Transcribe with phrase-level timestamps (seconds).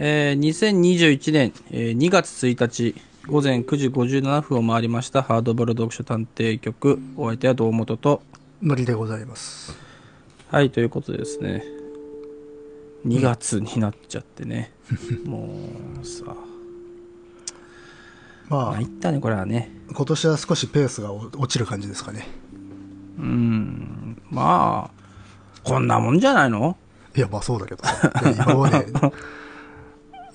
[0.00, 2.94] えー、2021年、えー、2月1日
[3.26, 8.22] 午前9時57分を回りましたハードボール読書探偵局お相手は堂本と。
[8.62, 9.76] のりでございます。
[10.50, 11.64] はいということでですね。
[13.08, 14.70] 2月になっちゃってね、
[15.26, 15.48] も
[16.00, 16.32] うさ。
[18.48, 19.72] まあいったねこれはね。
[19.92, 22.28] 今年は少しペースが落ちる感じですかね。
[23.18, 24.22] うん。
[24.30, 24.98] まあ
[25.64, 26.76] こんなもんじゃないの？
[27.16, 27.82] いやまあそうだけど
[28.32, 28.86] 今まで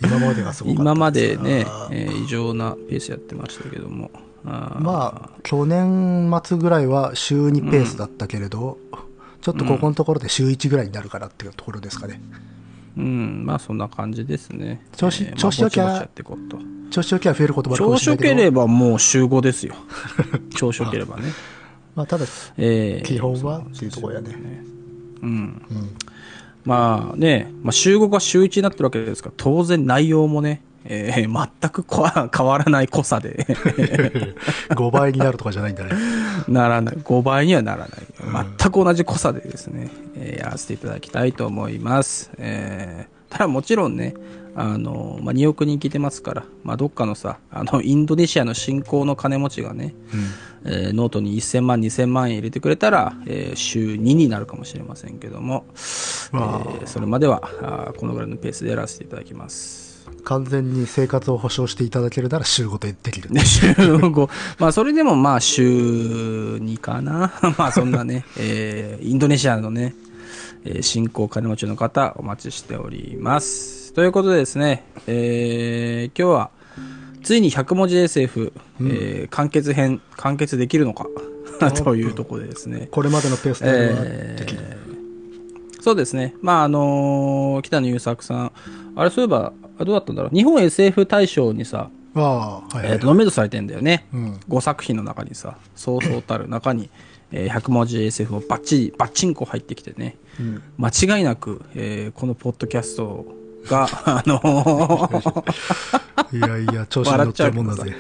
[0.04, 4.12] 今までがすごかった今までねえー異常なペースやってましたけども。
[4.46, 4.80] あー。
[4.80, 8.78] まあ去年末ぐらいは週2ペースだったけれど、
[9.42, 12.22] ちょっとここのところで週1ぐらいになるかなっていうところですかね、
[12.98, 14.86] うんまあそんな感じですね。
[14.96, 16.08] 調子まあ調子よきゃ
[16.92, 18.36] 調子よきは増えることもあるかしれないけど。
[18.36, 19.76] ければもう週5ですよ。
[20.56, 21.24] 調子よければね。
[21.96, 22.26] まあ、ただ
[22.58, 24.36] えー基本はっていうところやね。
[25.22, 25.30] うん。
[25.30, 25.96] うん
[26.66, 33.46] まあね、まあ、週5が週1になってるわけですから当然内容もね、えー全く変わらない濃さで。
[34.70, 35.92] 5倍になるとかじゃないんだね。
[36.48, 36.96] ならない。
[36.96, 38.46] 5倍にはならない。
[38.60, 44.14] 全く同じ濃さでですね、えーやらせていただきたいと思います、えーただもちろんね
[44.56, 49.96] あの、まあ、2億人聞いてますから、まあ、どっかのさあのインドネシアの新興の金持ちがね、
[50.66, 55.66] えーノートに1000万2000万円入れてくれたら、えー週2になるかもしれませんけども、
[56.32, 59.84] まあえーそれまではあーこのぐらいのペースでやらせていただきます。
[60.26, 67.34] 完全に生活を保障していただけるなら週5でできる、ね、週5、 まあそれでもまあ週2かな。
[67.58, 69.96] まあそんなね、えーインドネシアのね、
[70.66, 73.94] えー新興金持ちの方お待ちしております。
[73.94, 76.50] ということでですね、えー今日は
[77.24, 81.08] ついに100文字 SF、えー完結編、完結できるのか？
[81.84, 82.88] というところでですね。
[82.92, 86.34] これまでのペースではえできる、ーそうですね。
[86.42, 88.52] まあ、あのー北野優作さん、
[88.96, 90.36] あれ、そういえば、あどうだったんだろう？
[90.36, 94.06] 日本 SF 大賞にさ、はいはい、えーとノミネートされてんだよね。
[94.14, 96.90] うん5作品の中にさ、そうそうたる中に、
[97.34, 103.26] えー100文字 SF もバッチリ、バッチンコ入ってきてね、うん間違いなく、えーこのポッドキャスト
[103.66, 107.96] が、 あのーいやいや調子に乗ってるもんだぜ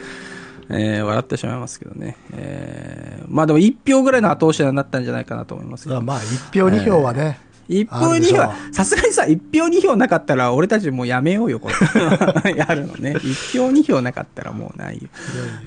[0.70, 2.16] えー笑ってしまいますけどね。
[2.32, 7.40] えーまあでも1票ぐらいの後押しになったんじゃないかなと思いますけどあまあ1票2票はね、
[7.70, 12.54] 1票2あるでしょ票、さすがにさ、1票2票なかったら、俺たちもうやめようよ、これ。
[12.56, 13.14] やるのね。
[13.16, 15.10] 1票2票なかったらもうないよ。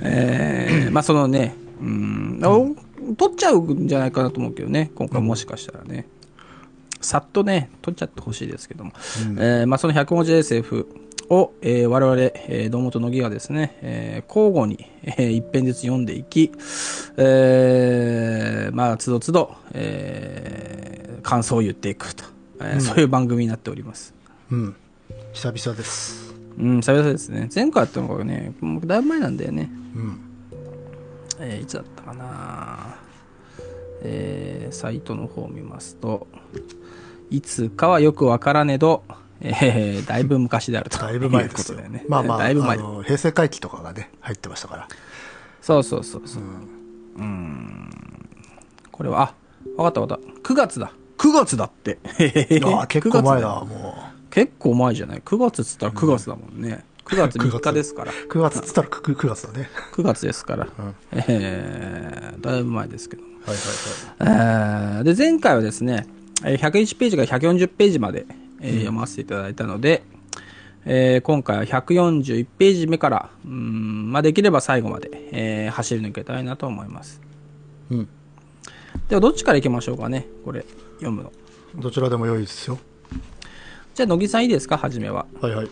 [0.03, 2.75] えー、まあそのね、うん、お
[3.17, 6.07] 取っちゃうんじゃないかなと思うけどね、今回もしかしたらね。
[7.01, 8.93] さっとね、取っちゃってほしいですけども。
[9.39, 10.87] えーまあその100文字 SF
[11.29, 16.51] を、えー我々、えー、堂本乃木がですね、えー交互に、えー一編ずつ読んでいき、
[17.17, 22.25] えーまあ、つどつど、えー感想を言っていくと、
[22.61, 24.15] えーそういう番組になっております。
[24.51, 24.77] うん
[25.33, 27.49] 久々ですうん、久々ですね。
[27.55, 29.71] 前回やったのがね、もうだいぶ前なんだよね。
[29.95, 30.21] うん
[31.41, 32.97] えーいつだったかな
[34.03, 36.27] えーサイトの方を見ますと、
[37.31, 39.03] いつかはよくわからねど、
[39.41, 42.05] えーだいぶ昔であるとだいぶ前ですよね。
[42.09, 44.89] まあまあだいぶ前あの平成回帰とかがね入ってましたから
[45.61, 46.43] そうそうそうそう。
[47.19, 47.91] うん。
[48.93, 49.35] これは、
[49.77, 50.53] あ、わかったわかった。
[50.53, 50.93] 9月だ。
[51.19, 51.99] 9月だって。
[52.65, 53.95] ああ結構前だ9月よも
[54.31, 56.85] 結構前じゃない ?9 月っつったら9月だもんね。
[57.06, 58.12] 9月3日ですから。
[58.12, 60.65] う9月っつったら 9, 9月だね9月ですから。
[60.65, 60.71] ん
[61.12, 63.22] えー、だいぶ前ですけど。
[63.22, 64.34] はいはいは
[64.94, 66.06] いえーで、前回はですね、
[66.44, 68.27] えー101ページから140ページまで、
[68.61, 70.03] えー読ませていただいたので、
[70.84, 77.21] えー今回は141ページ目から、うん、まあ、できれば最後まで、えー走り抜けたいなと思います。
[77.91, 78.09] うん
[79.09, 81.33] では、どっちから行きましょうかね、これ、読むの。
[81.77, 82.78] どちらでも良いですよ
[83.94, 85.27] じゃあ、乃木さんいいですか、初めは。
[85.41, 85.69] はいはい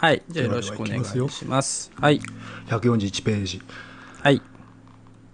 [0.00, 1.92] はい、じゃあよろしくお願いします。
[1.94, 2.22] はい。
[2.68, 3.60] 141ページ
[4.22, 4.40] はい。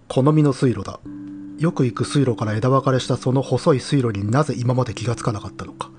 [0.09, 0.99] 好みの水路だ
[1.57, 5.89] よく行く水路から枝分かれしたその細い水路になぜ今まで気がつかなかったのか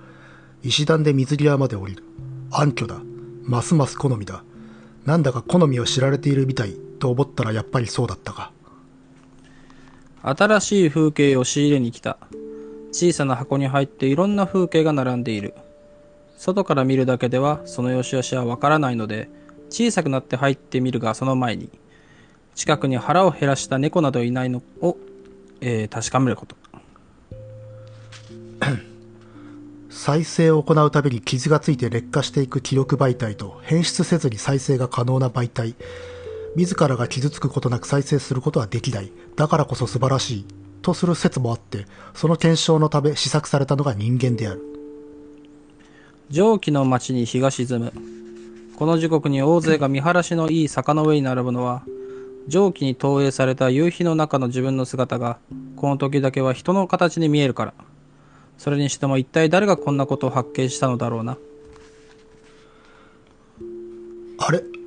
[0.62, 2.04] 石段で水際まで降りる
[2.50, 3.00] 暗渠だ
[3.42, 4.44] ますます好みだ
[5.06, 8.52] なんだか好みを知られているみたいと思ったらやっぱりそうだったか
[10.22, 12.18] 新しい風景を仕入れに来た。
[12.92, 15.54] 小さな箱に入っていろんな風景が並んでいる。
[16.38, 19.28] 外から見るだけではその良し悪しはわからないので、
[19.70, 21.68] 小さくなって入ってみるがその前に、
[22.54, 24.96] 近くに腹を減らした猫などいないのを、
[25.60, 26.56] えー確かめること。
[29.90, 35.74] 再生を行うたびに傷がついて劣化していく記録媒体と変質せずに再生が可能な媒体。
[36.54, 39.10] 自らが傷つくことなく再生することはできない。
[39.34, 40.46] だからこそ素晴らしい。
[40.82, 44.67] とする説もあってその検証のため試作されたのが人間である。
[46.30, 47.92] 蒸気の町に日が沈む。
[48.76, 51.82] この時刻に大勢が見晴らしのいい坂の上に並ぶのは、
[52.48, 55.38] 蒸気に投影された夕日の中の自分の姿が、
[55.76, 57.74] この時だけは人の形に見えるから。
[58.58, 61.38] それにしても一体誰がこんなことを発見したのだろうな。
[64.38, 64.77] あれ？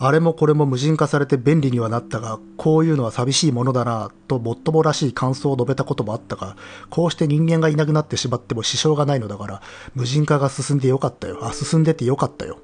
[0.00, 6.56] あれもこれも無人化されて便利にはなったが、こういうのは寂しいものだなともっともらしい感想を述べたこともあったが、
[6.88, 9.62] こうして人間がいなくなってしまっても支障がないのだから、
[9.94, 11.38] 無人化が進んでよかったよ。
[11.42, 12.58] あ、進んでてよかったよ。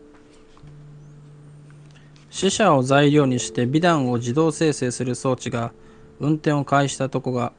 [2.31, 5.73] 死者を材料にして美談を自動生成する装置が
[6.19, 7.53] 運転を開始したとこが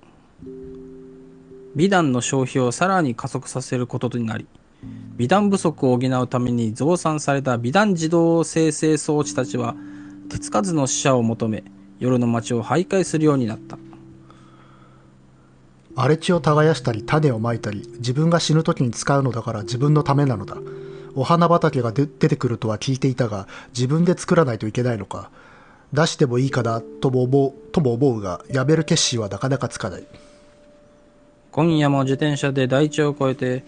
[1.75, 4.47] 美談の消費をさらに加速させることになり
[5.17, 9.75] 美談不足を補うために増産された美談自動生成装置たちは
[10.29, 11.63] 手つかずの死者を求め
[11.99, 13.77] 夜の街を徘徊するようになった
[15.97, 20.57] 荒れ地を耕したり種をまいたり、自分が死ぬ時に使うのだから自分のためなのだ。
[21.15, 25.31] お花畑がで出てくるとは聞いていたが、自分で作らないといけないのか。
[25.93, 30.03] 出してもいいかなとも思うとも思うが、やめる決心はなかなかつかない。
[31.51, 33.63] 今夜も自転車で大地を越えて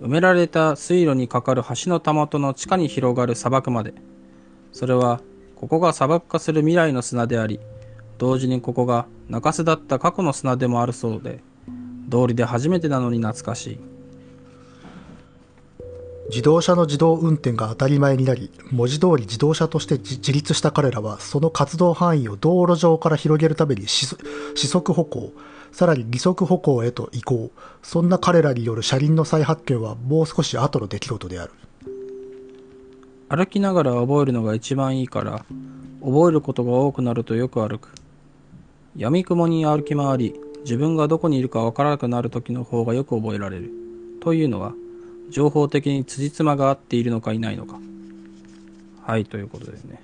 [0.00, 3.94] 埋められた水路に架かる橋のたもとの地下に広がる砂漠まで。
[4.72, 5.20] それは
[5.56, 7.58] ここが砂漠化する未来の砂であり
[8.18, 11.40] 同時にここが中洲だった過去の砂でもあるそうで
[12.08, 13.80] 道理で初めてなのに懐かしい。
[16.30, 24.06] 自動車の自動運転が当たり前になり、文字通り自動車として自立した彼らは、その活動範囲を道路上から広げるために四
[24.54, 25.32] 四速歩行、
[25.72, 27.50] さらに二足歩行へと移行。
[27.82, 31.52] そんな彼らによる車輪の再発見はもう少し後の出来事である。
[33.28, 35.44] 歩きながら覚えるのが一番いいから
[36.00, 37.90] 覚えることが多くなるとよく歩く
[38.96, 43.70] 闇雲に歩き回り自分がどこにいるかわからなくなる時の方がよく覚えられる
[44.22, 44.72] というのは
[45.30, 47.78] 情報的に辻褄が合っているのかいないのか
[49.02, 50.00] はいということですね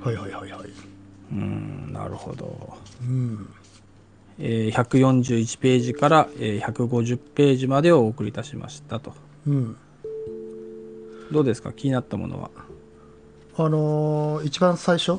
[0.00, 0.68] はいはいはいはい。
[1.32, 3.48] うーんなるほど、うん。
[4.40, 9.12] えー141ページから、えー150ページまでをお送りいたしましたと。
[9.46, 9.76] うん。
[11.32, 11.72] どうですか？
[11.72, 12.50] 気になったものは？
[13.56, 15.18] あのー一番最初、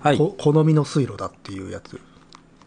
[0.00, 0.18] はい。
[0.18, 2.00] こ好みの水路だっていうやつ。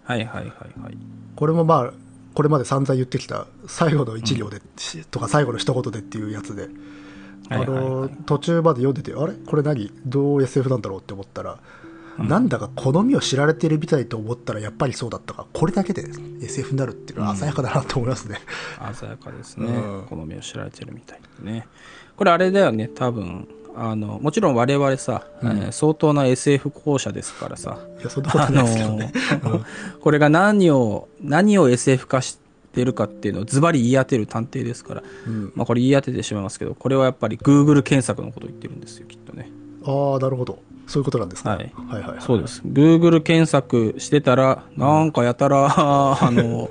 [0.04, 0.98] はいはいはいはい。
[1.36, 1.94] これもまあ、
[2.34, 4.62] これまで散々言ってきた最後の一行で、
[5.12, 6.70] とか最後の一言でっていうやつで、
[7.50, 9.34] あのー途中まで読んでて、あれ？
[9.34, 9.92] これ何？
[10.06, 11.60] どう SF なんだろうって思ったら、
[12.28, 16.04] なんだか好みを知られてるみたいと思ったらやっぱりそうだったか、これだけで
[16.42, 18.40] SF になるっていうのは鮮やかだなと思いますね。
[18.94, 20.06] 鮮やかですね、うん。
[20.10, 21.68] 好みを知られてるみたいでね。
[22.16, 23.48] これあれだよね多分。
[23.76, 27.78] あのもちろん我々さ、えー相当な SF 校舎ですからさ。
[28.00, 29.14] いや、そんなことないですけどね。
[30.02, 32.40] これが何を何を SF 化し
[32.74, 35.54] てるかっていうのをズバリ言い当てる探偵ですから、うん。
[35.56, 39.50] まあ、これ言い当ててしまいますけどこれはやっぱり Google 検索のことを言ってるんですよきっとね。
[39.86, 40.60] ああ、なるほど。
[40.90, 41.52] そういうことなんですか。
[41.52, 42.22] はいはいはいはい。
[42.22, 42.64] そうです。
[42.66, 46.70] Google 検索してたら、なんかやたら、 あの、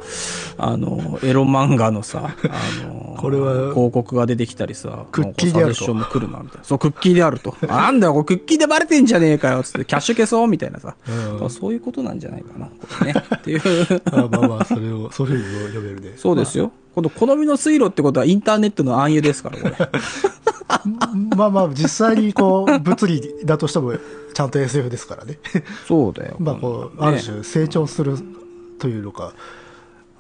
[0.59, 6.01] あの、エロ漫画のさ、あの、これは広告が出てきたりさ、クッキーであるとな
[6.43, 6.65] みたいな。
[6.65, 7.55] そう、クッキーであると。
[7.69, 10.97] あ なんだよ、これクッキーでバレてんじゃねえかよ、つって、キャッシュ消そう、みたいなさ。
[11.41, 13.23] うんそういうことなんじゃないかな、これね。
[13.37, 13.61] っていう。
[14.13, 16.15] あまあまあ、それを、そういうふうに読めるね。
[16.17, 16.73] そうですよ。
[16.99, 19.77] この好みの水路ってことはインターネットの暗喩ですから、これ。
[21.37, 23.95] まあまあ、実際にこう、物理だとしても、
[24.35, 25.39] ちゃんと SF ですからね。
[25.87, 26.37] そうだよ。
[26.41, 28.19] まあこう、ねある種成長する
[28.81, 29.33] というのか、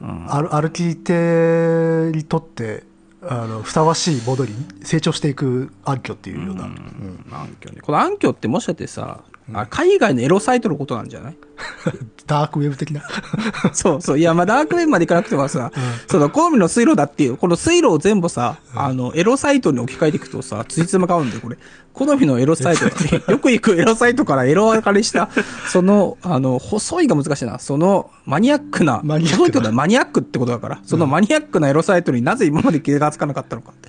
[0.01, 2.85] 歩歩き手にとって、
[3.23, 4.53] あの、ふさわしいものに
[4.85, 6.63] 成長していく暗渠っていうような。
[6.63, 7.81] うん暗渠ね。
[7.81, 9.23] この暗渠ってもしかしてさ、
[9.55, 11.37] あ海外のエロサイトのことなんじゃない？
[12.27, 13.03] ダークウェブ的な。
[13.73, 14.19] そうそう。
[14.19, 15.73] いや、まあ、ダークウェブまで行かなくてもさ、
[16.11, 21.57] その、好みの水路だっていう、この水路を全部さ、あの、エロサイトに置き換えていくとさ、ついつま買うんだよ、これ。
[21.95, 25.31] 好みのエロサイトって、 よく行くエロサイトからエロ分かれした、
[25.73, 27.59] その、あの、細いが難しいな。
[27.59, 33.89] その、マニアックな、マニアックな細いってことはマニアックってことだから、そのマニアックなエロサイトになぜ今まで気がつかなかったのかって。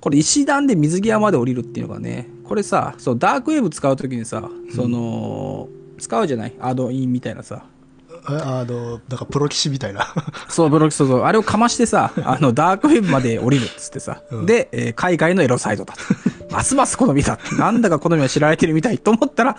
[0.00, 6.54] これ石段で水際まで降りるっていうのがね、これさ、そう、ダークウェブ使うときにさ、その、使うじゃない？
[6.60, 7.64] アドインみたいなさ。
[8.28, 10.06] ああの、なんかプロ棋士みたいな。
[10.48, 11.20] そう、ブロックそうそう。
[11.22, 14.22] あれをかましてさ、あの、ダークウェブまで降りるっつってさ。
[14.44, 16.00] で、えー海外のエロサイトだと。
[16.52, 17.38] ますます好みだ。
[17.58, 19.56] なんだか好みは知られてるみたいと思ったら、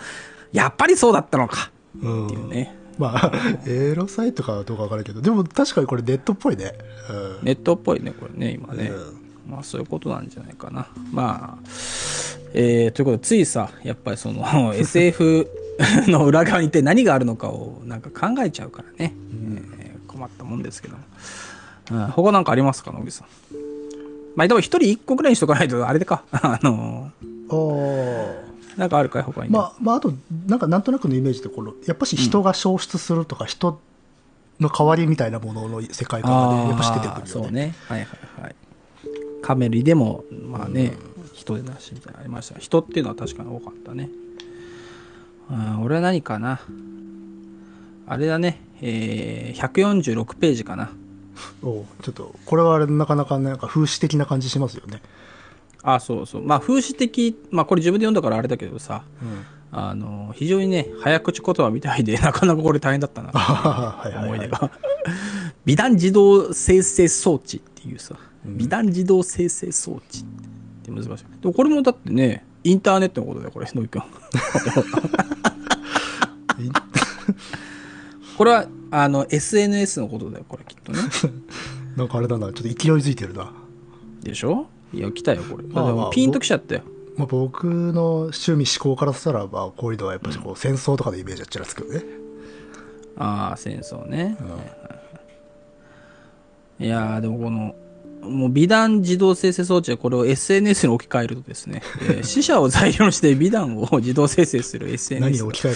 [0.52, 1.70] やっぱりそうだったのか。
[2.02, 2.74] うんっていうね。
[2.98, 3.32] まあ、
[3.66, 6.72] エロサイトかはどうかわからんけど、でも確かにこれネットっぽいね。
[7.10, 8.90] うんネットっぽいね、これね、今ね。
[8.90, 9.17] う
[9.48, 10.88] まあ、そういうことなんじゃないかな。
[11.12, 11.64] まあ、
[12.54, 15.48] えー、ということで、ついさ、やっぱりその、 SF
[16.06, 19.14] の裏側に一体何があるのかを、なんか考えちゃうからね。
[19.80, 19.88] えー
[20.18, 21.02] 困ったもんですけども。
[21.92, 23.28] うん、他なんかありますか、野木さん？
[24.34, 26.24] まあでも一人一個ぐらいにしとかないと、あれでか。
[26.32, 27.10] あの
[27.50, 29.50] ああなんかあるかい他に？
[29.50, 30.12] まあ、まあ、あと、
[30.46, 33.80] なんかなんとなくのイメージで、この、やっぱし人が消失するとか、人
[34.60, 37.26] の代わりみたいなものの世界観がね、やっぱし出てくるよね。
[37.26, 37.74] そうね。
[37.88, 38.56] はいはいはい。
[39.42, 40.92] カメリでも、まあね、
[41.34, 42.58] 人でなしみたいなのありました。
[42.58, 44.10] 人っていうのは確かに多かったね。
[45.50, 46.60] うん、俺は何かな。
[48.06, 50.90] あれだね、えー、146ページかな。
[51.62, 55.02] おうちょっと、これはあれ、なかなかなんか風刺的な感じしますよね。
[55.82, 56.42] あ、そうそう。
[56.42, 59.46] まあ、風刺的、まあ、これ自分で読んだからあれだけどさ、うん。
[59.70, 63.30] あの、非常にね、早口言葉みたいで、 なかなかこれ大変だったな。
[63.32, 64.24] はい。
[64.24, 64.70] 思い出が。
[65.64, 68.14] 美談自動生成装置っていうさ、
[68.44, 70.24] 美談自動生成装置っ
[70.84, 71.24] て難しい。
[71.40, 74.02] でもこれもだってね、インターネットのことだよ、これ、野木君。
[78.36, 80.98] これは、あの、SNS のことだよ、これきっとね。
[81.96, 83.52] なんかあれだな、ちょっと勢いづいてるな。
[84.22, 84.66] でしょ？
[84.92, 85.64] いや、来たよ、これ。
[85.64, 86.82] まあまあピンときちゃったよ。
[87.16, 92.04] まあ、僕の趣味思考からしたら、まあ、こういうのはやっぱりこう戦争とかでイメージはちらつくよね。
[93.16, 94.36] ああ、戦争ね。
[96.78, 97.74] いやー、でもこの、
[98.22, 105.70] もう美談自動生成装置はこれを SNS に置き換えるとですね、えー 死者を材料にして美談を自動生成する何 SNS がに置き換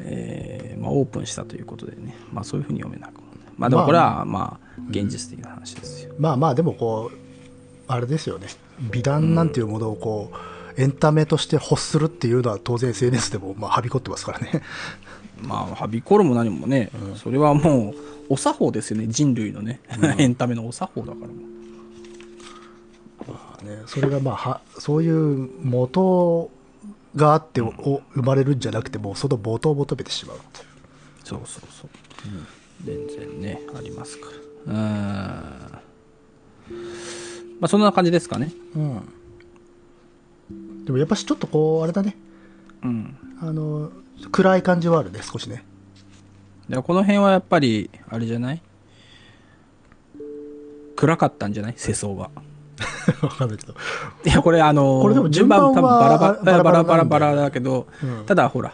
[0.00, 3.52] ええーまあ、オープンしたということでね、まあ、そういうふうに読めなくもない。
[3.56, 7.16] まあでもこれはまあ現実的な話ですよ、まあまあでもこう
[7.88, 8.46] あれですよね。
[8.92, 14.62] 美談なんていうものをこう、エンタメとして欲するっていうのは当然 SNS でもまあはびこってますからね。
[15.42, 17.94] まあはびこるも何もね、それはもう
[18.28, 19.06] お作法ですよね。
[19.08, 19.80] 人類のね、
[20.18, 21.59] エンタメのお作法だからもう
[23.62, 23.82] ね。
[23.86, 26.50] それがまあはそういう元
[27.16, 30.36] があってお生まれるんじゃなくてもうその元を求めてしまう。
[30.36, 30.66] っていう
[31.24, 31.62] そうそう。
[31.70, 31.90] そう、
[32.84, 34.26] 全然ねありますか
[34.66, 34.72] ら。
[34.72, 35.80] うーん。
[37.60, 38.52] まあそんな感じですかね。
[40.84, 42.16] でもやっぱしちょっとこうあれだね。
[42.82, 43.16] うん。
[43.42, 43.90] あの
[44.32, 45.64] 暗い感じはあるね少しね。
[46.68, 48.62] でこの辺はやっぱりあれじゃない？
[50.96, 51.74] 暗かったんじゃない？
[51.76, 52.30] 世相が
[53.22, 53.74] わかんないけど
[54.24, 58.72] いや、これあの、これでも順番多分バラバラバラバラバラだけど、うんただほら、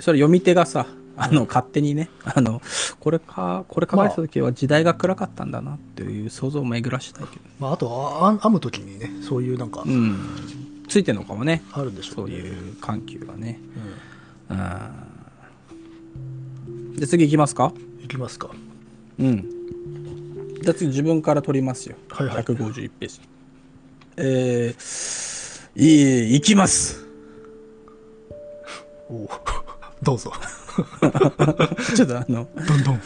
[0.00, 0.86] それ読み手がさ、
[1.16, 2.62] あの、勝手にね、あの、
[3.00, 7.42] これか、これ書かれた時は時代が暗かったんだなっていう想像を巡らしたいけど。
[7.58, 10.16] まあ、あとはあ編む時にねそういうなんかうん。
[10.88, 11.62] ついてんのかもね。
[11.72, 13.60] あるんでしょねそうういう緩急がね。
[14.50, 14.56] うん。
[16.96, 17.72] で、次行きますか？
[17.76, 18.48] うんいきますか
[19.18, 19.44] うん。
[20.62, 21.96] じゃあ次自分から取りますよ。
[22.10, 23.20] はいはい151ページ。
[24.20, 27.06] えー、いい、行きます。
[29.08, 29.28] おう
[30.02, 30.32] どうぞ
[31.96, 33.00] ちょっとあの、どんどん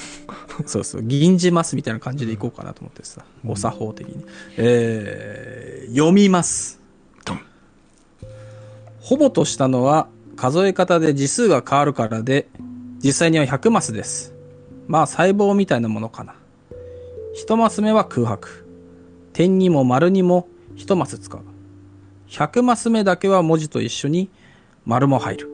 [0.66, 4.25] そうそう、銀じますみたいな感じでいこうかなと思ってさ、お作法的に。
[4.57, 6.81] えー、読みます。
[7.25, 7.40] ドン
[9.00, 12.49] ほぼとしたのは数え方で字数が変わるからで、
[13.02, 14.35] 実際には100マスです。
[14.87, 16.35] まあ細胞みたいなものかな。
[17.47, 18.66] 1マス目は空白。
[19.33, 21.41] 点にも丸にも1マス使う。
[22.29, 24.31] 100マス目だけは文字と一緒に
[24.85, 25.50] 丸も入る。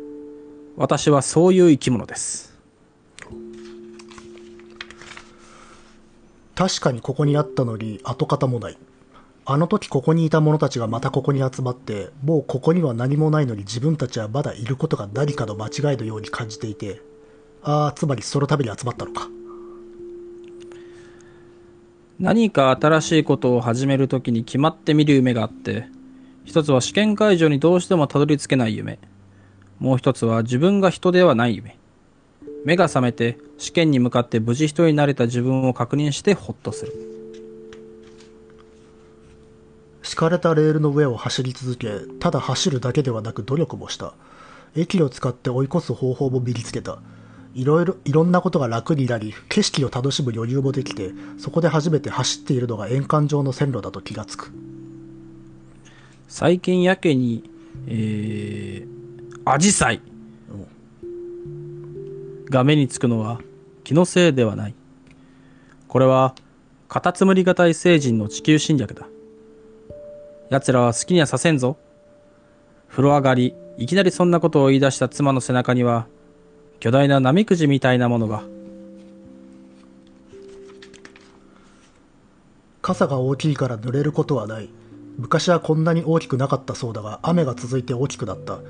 [0.76, 2.48] 私はそういう生き物です。
[6.58, 8.78] 確かにここにあったのに跡形もない
[9.44, 17.00] あの時ここにいた者たちがまたここに集まってもうここには何もないのに自分たちはまだいることが何かの間違いのように感じていて
[17.62, 19.28] ああつまりそのために集まったのか
[22.18, 25.86] 何か新しいことを始めるときに決まって見る夢があって、
[26.44, 28.98] 一つは試験会場にどうしてもたどり着けない夢。
[29.78, 31.78] もう一つは自分が人ではない夢。
[32.64, 36.92] 目が覚めて試験に向かって無事人になれた自分を確認してホッとする。
[40.02, 44.14] 敷かれたレールの上を走り続けただ走るだけではなく努力もした
[44.74, 46.98] 駅を使って追い越す方法も身につけた
[47.54, 54.52] いろいろいろんなことが楽になり景色を楽しむ余裕もできてそこで初めて走っているのが円環状の線路だと気がつく
[56.28, 57.50] 最近やけに、
[57.86, 60.02] えー、アジサイ
[62.50, 63.40] が目につくのは
[63.88, 64.74] 気のせいではない。
[65.88, 66.34] これは、
[66.88, 69.06] カタツムリ型異星人の地球侵略だ。
[70.50, 71.78] 奴らは好きにはさせんぞ。
[72.90, 76.06] 風呂上がり、いきなりそんなことを言い出した妻の背中には、
[76.80, 78.44] 巨大な波くじみたいなものが。
[82.80, 84.70] 傘が大きいから濡れることはない。
[85.18, 88.60] 昔はこんなに大きくなかったそうだが雨が続いて大きくなった。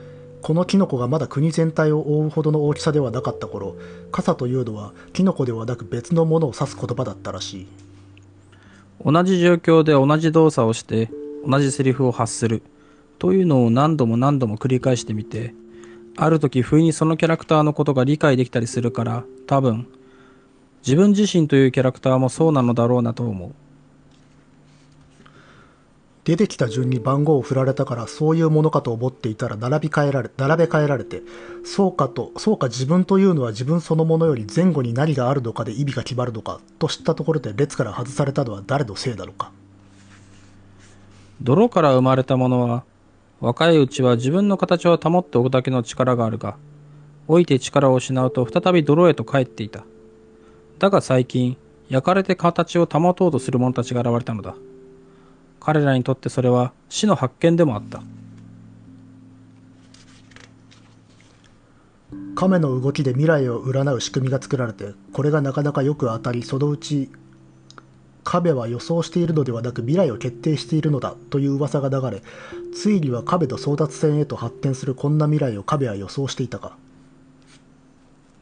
[0.40, 3.74] このキノコがまだ国全体を覆うほどの大きさではなかった頃
[4.12, 7.66] 傘というのはキノコではなく別のものを指す言葉だったらしい。
[9.04, 11.10] 同じ状況で同じ動作をして
[11.46, 12.62] 同じセリフを発する。
[13.18, 15.52] というのを何度も何度も繰り返してみて
[16.20, 19.87] ある時不意にそのキャラクターのことが理解できたりするから多分
[20.84, 23.52] 自分自身というキャラクターもそうなのだろうなと思う。
[26.25, 31.22] 出てきた順に番号を振られたからそういうものかと思っていたら並び替えられ並べ替えられて
[31.64, 39.52] そうかとそうか自分というのは自分そのものより前後に何があるのかで意味が決まるのかと知ったところで列から外されたのは誰のせいなのか。
[41.40, 42.84] 泥から生まれたものは
[43.40, 46.57] 若いうちは自分の形を保っておくだけの力があるが
[47.28, 49.85] 老いて力を失うと再び泥へと帰っていた。
[50.78, 51.57] だが最近
[51.88, 54.54] 焼かれて形を保とうとする者たちが現れたのだ。
[55.61, 58.02] 彼らにとってそれは死の発見でもあった。
[62.35, 67.11] 亀の動きで未来を占う仕組みが作られてこれがなかなかよく当たりそのうち
[68.28, 72.23] 亀は予想しているのではなく未来を決定しているのだという噂が流れ
[72.75, 76.76] ついには亀と争奪戦へと発展するこんな未来を亀は予想していたか。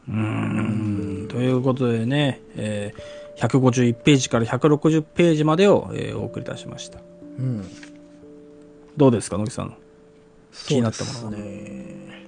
[0.09, 6.99] うーんということでね、えー151ページから160ページまでを、えーお送り出しました。
[7.39, 7.63] うん。
[8.97, 9.73] どうですか野木さん？
[10.65, 12.25] 気になったものね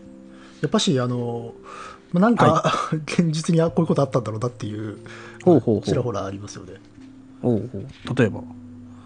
[0.61, 1.55] やっぱしあの
[2.13, 2.71] まあなんか、
[3.05, 4.97] 現実にあこういうことあったんだろうなっていう。
[5.83, 6.73] ちらほらありますよね
[7.41, 7.77] おうお
[8.11, 8.15] う。
[8.15, 8.39] 例えば。
[8.39, 8.43] い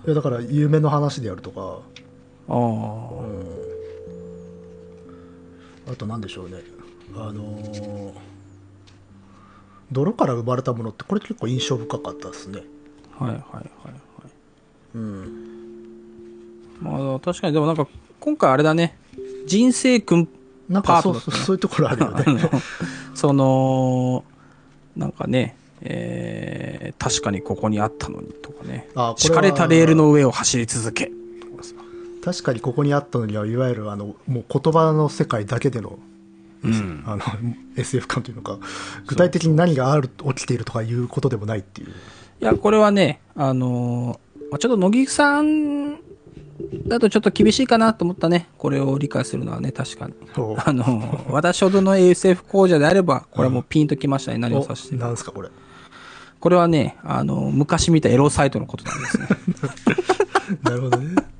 [0.09, 1.79] やだから夢の話であるとか。
[2.49, 2.53] あ
[5.87, 5.91] あ。
[5.91, 6.57] あと何でしょうね。
[7.15, 8.13] あのー
[9.91, 12.63] 泥から生まれたものってこれ結構印象深かったですね。
[13.11, 13.65] はいはいはいはい。
[14.95, 16.63] うん。
[16.81, 17.87] まあ確かにでもなんか
[18.19, 18.97] 今回あれだね。
[19.45, 20.27] 人生君
[20.67, 21.37] なんかそうパートだったね。
[21.37, 22.49] そうそういうところあるよ あねの
[23.13, 24.23] その
[24.95, 28.87] なんかねえー確かにここにあったのにとかね。
[28.91, 31.11] あこれは敷かれたレールの上を走り続け。
[32.23, 35.99] 確かにここにあったのにはいわゆるあのもう言葉の世界だけでの
[36.63, 37.03] うん。
[37.05, 37.21] あの
[37.75, 38.59] SF 感というのか
[39.07, 41.89] 具体的に何がある起きているとかいうことでもないっていう。
[41.89, 45.95] いやこれはねあのーまあちょっと乃木さん
[46.87, 48.47] だとちょっと厳しいかなと思ったね。
[48.57, 50.13] これを理解するのはね確かに。
[50.37, 55.49] おあのー私ほどの SF 講座であればこれはもうピンときましたね、何を指してるなんですかこれ
[56.43, 59.27] これはね、あの、昔見たエロサイトのことなんですね。
[60.61, 61.15] なるほどね。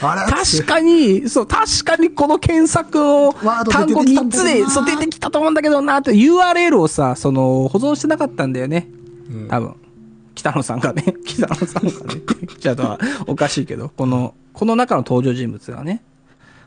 [0.00, 4.64] 確かに、そう、確かにこの検索のワードで単語3出てきたんだよな。
[4.64, 8.88] つで、そう、出てきたと思うんだけどな、って URL をさ、その、保存してなかったんだよね。
[9.30, 9.48] うん。
[9.48, 9.76] 多分。
[10.34, 12.20] 北野さんがね、北野さんがね、
[12.58, 16.02] ちょっとおかしいけど、この、この中の登場人物がね。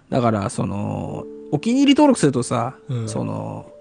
[0.10, 3.10] だから、その、お気に入り登録するとさ、うん。
[3.10, 3.74] その、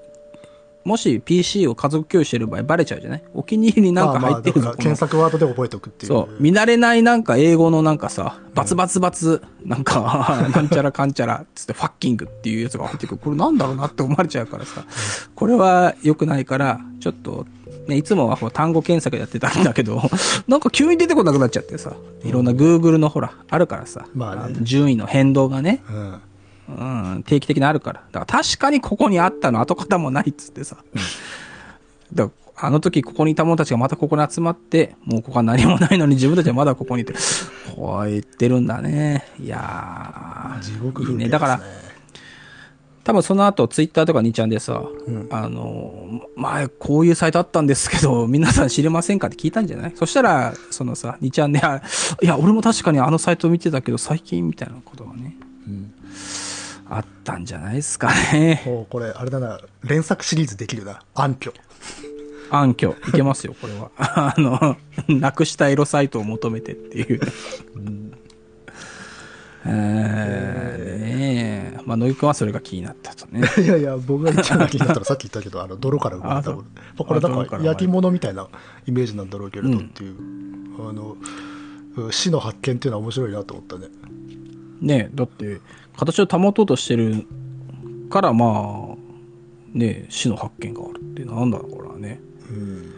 [0.87, 3.22] もし PC を家族共有してる場合バレちゃうじゃない？
[3.35, 6.12] お気に入りになんか入ってるぞ、まあ検索ワードで覚えておくっていう。
[6.12, 13.20] そう、見慣れないなんか英語のなんかさ、バツバツバツ、なんか、 なんちゃらかんちゃら、つってファッキングっていうやつが入ってくる。
[13.22, 14.85] これなんだろうなって思われちゃうからさ、
[15.35, 17.46] これは良くないから、ちょっと、
[17.88, 20.01] ね、いつもはこう単語検索やってたんだけど、
[20.49, 21.92] なんか急に出てこなくなっちゃってさ、
[22.25, 24.55] いろんな Google のほら、あるからさ、まあね。
[24.59, 26.14] の順位の変動がね、うん
[26.68, 28.02] うん、定期的にあるから。
[28.12, 30.76] だから確かにここにあったの跡形もないっつってさ。
[32.12, 37.12] だあの時ここにいた者たちがまたここに集まって、もうここは何もないのに自分たちはまだここにいて、
[37.74, 39.26] こう言ってるんだね。
[39.38, 40.61] いやー。
[40.62, 41.29] 地獄風景ねいいね。
[41.29, 41.61] だから、
[43.05, 49.92] 多分その後ツイッターとか2ちゃんでさ、んあの、前こういうサイトあったんですけど、皆さん知りませんかって聞いたんじゃない？
[49.94, 51.83] そしたら、そのさ、2ちゃんで、あ
[52.22, 55.36] いや、俺も確かにあのサイト見てたけど、最近みたいなことがね、うん
[56.88, 58.62] あったんじゃないですかね。
[58.66, 59.61] もうこれあれだな。
[59.83, 61.01] 連作シリーズできるな。
[61.14, 61.53] 暗渠
[62.51, 63.90] 暗渠、いけますよ、 これは。
[63.96, 64.77] あの、
[65.09, 67.20] なくしたエロサイトを求めてっていう。
[69.68, 71.81] えー、ねえ。
[71.85, 73.42] まあ、野木君はそれが気になったとね。
[73.59, 78.49] いやいや僕が一番気になったらさっき言ったけどあの泥から生まれたものあまあこれだから焼き物みたいな
[78.87, 80.16] イメージなんだろうけれどっていう、
[80.88, 83.88] あのうん死の発見っていうのは面白いなと思ったね。
[84.81, 85.61] ねえ、だって、
[85.96, 87.26] 形を保とうとしてる
[88.11, 88.46] から、ま
[88.92, 88.96] あ、
[89.72, 92.20] ねえ、死の発見があるってなんだろう、これはね。
[92.48, 92.92] うん。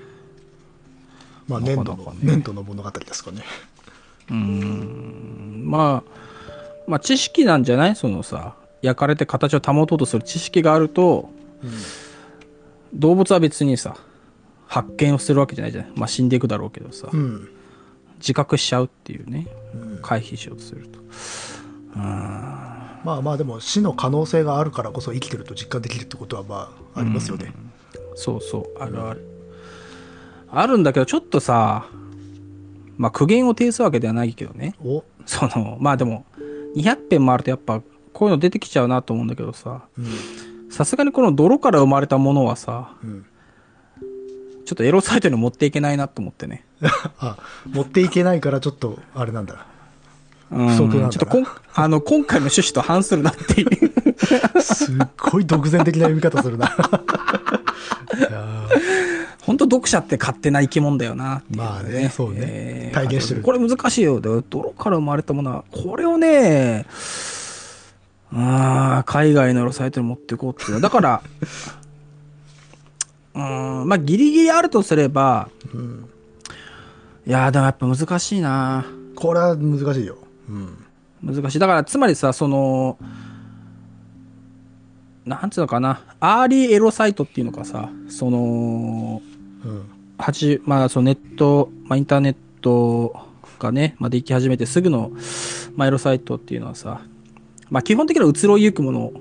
[1.47, 3.43] まあ粘土の、ね粘土の物語ですかね。
[4.29, 6.11] うーん、まあ、
[6.87, 7.97] まあ、知識なんじゃない？
[7.97, 11.31] そのさ、焼かれて形を保とうとする知識があると、
[12.93, 13.97] 動物は別にさ、
[14.67, 15.93] 発見をするわけじゃないじゃない？
[15.97, 17.49] まあ、死んでいくだろうけどさ、うん。
[18.19, 19.47] 自覚しちゃうっていうね、
[20.03, 20.99] 回避しようとすると。
[23.09, 27.55] まあまあでも死の可能性があるからこそ生きてると実感できるってことはまあありますよね、
[28.15, 29.27] そうそう、あるある。
[30.51, 31.87] あるんだけど、ちょっとさ、
[32.99, 34.75] まあ苦言を呈すわけではないけどね。
[34.85, 35.05] お。
[35.25, 36.27] その、まあでも、
[36.77, 37.81] 200編もあるとやっぱ、
[38.13, 40.71] こういうの出てきちゃうなと思うんだけどさ、うん。
[40.71, 43.25] さすがにこの泥から生まれたものはさ、うん。
[44.67, 46.67] ちょっとエロサイトに持っていけないなと思ってね。
[47.21, 49.67] あ持っていけないからちょっとあれなんだ。
[49.73, 49.78] うん
[50.51, 51.09] 不足なんだな。
[51.11, 53.69] ちょっとこんあの、今回の趣旨と反するなっていう。
[54.61, 56.75] すっごい独善的な読み方するな。
[59.43, 62.91] 本当読者って勝手な生き物だよなっていう、まあねそうね。
[62.93, 63.43] 体現してる。
[63.43, 64.21] これ難しいよ。
[64.21, 66.85] で泥から生まれたものは、これをね、
[68.31, 70.81] あー海外のサイトに持っていこうっていう。
[70.83, 71.23] だから、
[73.35, 76.09] うーん、まあギリギリあるとすれば、ーうん。
[77.27, 78.85] いやーでもやっぱ難しいな。
[79.15, 81.59] これは難しいよ、うん、難しい。
[81.59, 82.99] だから、つまりさ、その、
[85.25, 89.21] なんつうのかな、アーリーエロサイトっていうのかさ、その、
[89.65, 89.99] うん
[90.65, 93.15] まあ、そのネット、まあ、インターネット
[93.59, 95.13] がね、まあ、でき始めてすぐの、
[95.77, 97.03] まあ、エロサイトっていうのはさ、
[97.71, 99.13] まあ、基本的には移ろいゆくもの、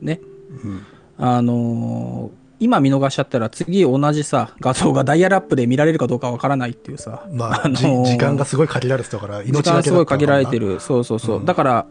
[0.00, 0.20] ね、
[0.64, 0.86] うん。
[1.18, 10.74] あのー今見逃しちゃったら次同じさ、画像がダイヤルアップで見られるかどうかわからないっていうさ、まあ、のーじ時間がすごい限られてたから時命がけ間すごい限られてる。
[10.74, 10.80] る。
[10.80, 11.38] そうそうそう。
[11.38, 11.86] うんだから、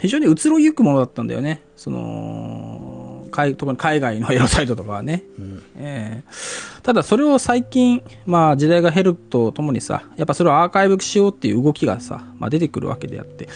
[0.00, 1.62] 非常に移ろいゆくものだったんだよね。
[1.76, 5.24] その、海特に海外のエロサイトとかはね。
[5.38, 5.62] うん。
[5.76, 13.46] えーただそれを最近、まあ時代が減るとともにさ、やっぱそれをアーカイブしようっていう動きがさ、まあ出てくるわけであって、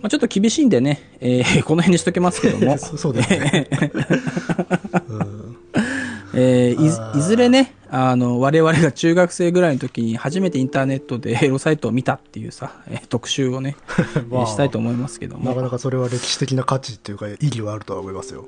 [0.00, 3.68] まあちょっと厳しいんでね、えーこの辺にしときますけども、そ そうだよね、
[5.08, 5.39] うん
[6.34, 13.76] えーいずれね、あの、我々が中学生ぐらいの時に初めてインターネットで エロサイトを見たっていうさ、えー特集をね、
[14.46, 15.50] したいと思いますけども。
[15.50, 18.44] なかなかそれは歴史的な価値っていうか意義はあるとは思いますよ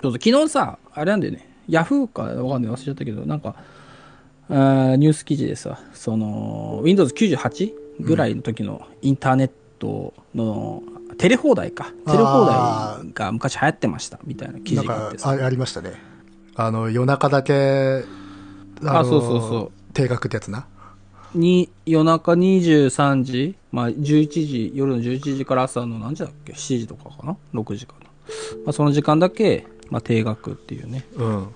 [0.00, 3.56] そうそう昨日さ、あれなんだよね、ヤフーかわかんない忘れちゃったけど、なんか、
[4.48, 10.82] あーニュース記事でさ、その、Windows 98ぐらいの時のインターネットの、
[11.18, 11.92] テレ放題か。
[12.06, 15.30] テレ放あ題が昔流行ってました、みたいな記事があってさ。
[15.30, 16.07] ありましたね
[16.60, 18.04] あの夜中だけ
[18.84, 20.66] あそうそうそう定額ってやつな
[21.34, 28.06] に、夜中23時、まあ11時、夜の11時から朝の何時だっけ ?7 時とかかな ?6 時かな。
[28.64, 31.04] まあその時間だけ、まあ定額っていうね。
[31.16, 31.48] うん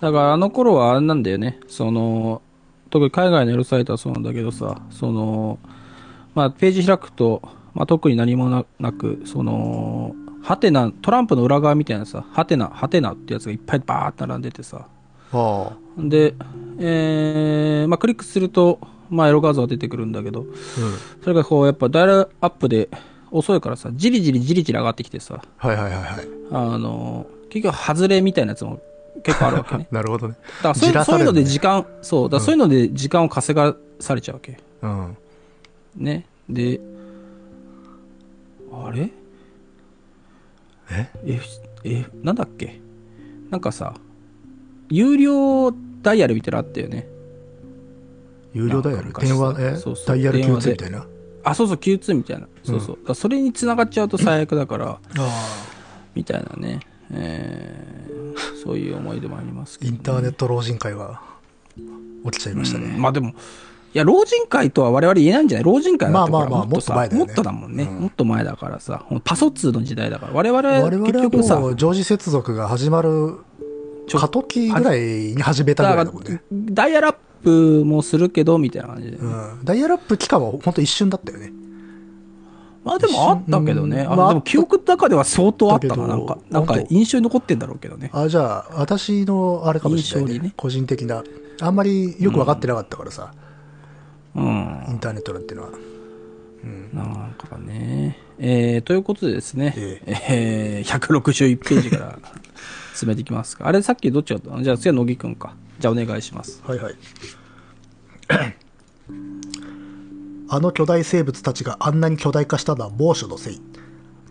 [0.00, 1.58] だからあの頃はあれなんだよね。
[1.66, 2.40] その、
[2.88, 5.58] 特に海外のエロサイトはそうなんだけどさ、その、
[6.34, 7.42] まあページ開くと、
[7.74, 14.86] まあ特に何もななく、その、ハテナ、トランプの裏側みたいなさ、ハテナ、ハテナってやつがいっぱいバーって並んでてさ、
[15.32, 15.72] あ。
[15.98, 16.34] で、
[16.78, 18.78] えー、まあクリックすると、
[19.10, 20.52] まあエロ画像が出てくるんだけど、あうん。
[21.22, 22.88] それがこう、やっぱダイヤルアップで
[23.30, 26.28] 遅いからさ、じりじりじりじり上がってきてさ、はいはいはいはい。
[26.52, 28.80] あの、結局外れみたいなやつも
[29.22, 29.88] 結構あるわけね。
[29.92, 30.34] なるほどね。
[30.62, 34.58] だからそういうじらさそういうので時間、そう、だそういうので時間を稼がされちゃうわけ。
[34.82, 35.16] うん。
[35.96, 36.26] ね。
[36.48, 36.80] で、
[38.72, 39.10] あれ？
[40.90, 41.10] え？
[41.24, 41.40] え、
[41.84, 42.80] え、なんだっけ？
[43.50, 43.94] なんかさ、
[44.88, 45.72] 有料
[46.02, 47.06] ダイヤルみたいなのあったよね。
[48.54, 49.12] 有料ダイヤル？
[49.12, 49.56] 電話？
[49.60, 49.76] え？
[49.76, 50.06] そうそう。
[50.06, 51.06] ダイヤル電話 Q2 でみたいな？
[51.44, 52.48] あ、そうそう、Q2 みたいな。
[52.64, 52.96] そうそう。
[52.96, 54.98] だからそれに繋がっちゃうと最悪だから、
[56.14, 56.80] みたいなね。
[57.10, 61.22] えー、そういう思い出もありますけど、インターネット老人会は
[62.24, 63.00] 起きちゃいましたね、うん。
[63.00, 63.32] まあでも、
[63.94, 65.64] いや、老人会とは我々言えないんじゃない？
[65.64, 69.04] 老人会だってまあまあまあもっと前だよねもっとだもんね、うんもっと前だからさ。
[69.24, 70.32] パソ2の時代だから。
[70.34, 73.38] 我々、結局さも、う常時接続が始まる
[74.12, 75.00] 過渡期ぐらい
[75.34, 79.16] に始めたぐらいだもんね、ダイヤルアップもするけど、みたいな感じで。
[79.16, 81.52] うん、ダイヤルアップ期間は本当一瞬だったよね
[82.84, 84.02] まあでもあったけどね。
[84.02, 86.06] あうんまあでも記憶の中では相当あったな。
[86.06, 88.10] なんか、なんか印象に残ってんだろうけどね。
[88.14, 91.22] あじゃあ私のあれかもしれない、ねね個人的な
[91.60, 93.47] あんまりよく分かってなかったからさ、うん。
[94.34, 94.40] イ
[94.92, 95.70] ンターネットなんていうのは、
[96.64, 98.18] うん、なんかね。
[98.38, 100.82] えー、ということでですね、ええ。
[100.84, 102.18] ー、161ページから
[102.94, 103.66] 進めていきますか。
[103.66, 104.62] あれ、さっきどっちだったの？
[104.62, 105.54] じゃあ次は乃木くんか。
[105.78, 106.62] じゃあお願いします。
[106.64, 106.94] はいはい。
[110.50, 113.60] あの巨大生物たちがあんなに巨大化したのは猛暑のせい。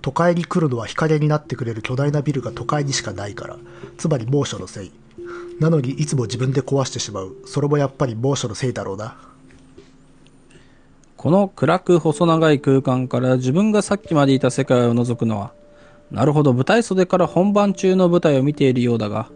[0.01, 3.57] 都会に来るのは日陰になってくれる巨大なビルが都会にしかないから。
[3.97, 4.91] つまり猛暑のせい。
[5.59, 7.35] なのにいつも自分で壊してしまう。
[7.45, 9.17] それもやっぱり猛暑のせいだろうな
[11.17, 15.51] この暗く細長い空間から自分がさっきまでいた世界を覗くのは、
[16.11, 19.29] なるほど舞台袖から本番中の舞台を見ているようだが、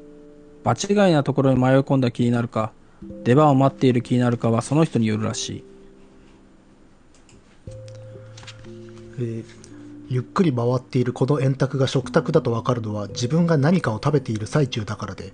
[0.64, 2.72] 場違いなところに迷い込んだ気になるか、
[3.24, 5.64] 出番を待っている気になるかはその人によるらしい。
[9.18, 9.62] えー
[10.12, 15.32] ゆっくり回っているこの円卓が食卓だと分かるのは自分が何かを食べている最中だからで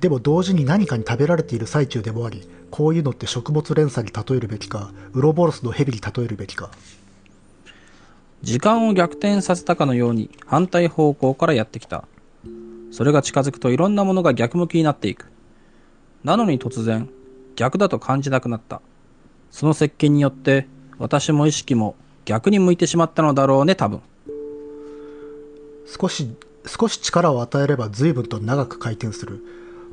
[0.00, 6.70] でも同時に何かに食べられている最中でもありこういうのって食物連鎖に例えるべきかウロボロスの蛇に例えるべきか
[8.42, 12.04] 時間を逆転させたかのように反対方向からやってきた。
[12.92, 15.30] それが近づくといろんなものが逆向きになっていく。
[16.22, 17.10] なのに突然、
[17.56, 18.80] 逆だと感じなくなった。
[19.50, 24.00] その接近によって、私も意識も逆に向いてしまったのだろうね、多分。
[25.86, 26.30] 少し
[26.66, 29.42] 少し力を与えれば随分と長く回転する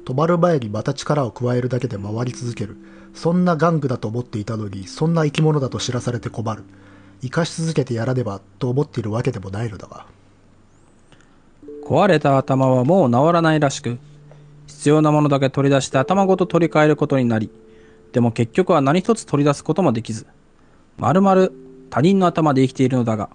[0.06, 2.78] 止まる前にまた力を加えるだけで回り続ける
[3.14, 6.64] そんな玩具だと思っていたのにそんな生き物だと知らされて困る
[7.22, 10.06] 生かし続けてやらねばと思っているわけでもないのだが
[11.84, 14.00] 壊れた頭はもう治らないらしく、
[14.68, 17.50] 必要なものだけ取り出して頭ごと取り替えることになり、
[18.14, 20.26] でも結局は何一つ取り出すこともできず、
[20.98, 21.52] まるまる
[21.90, 23.30] 他人の頭で生きているのだが、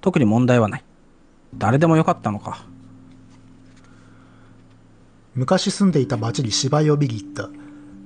[0.00, 0.84] 特に問題はない。
[1.56, 2.64] 誰でもよかったのか。
[5.34, 7.48] 昔住んでいた町に芝居を見に行った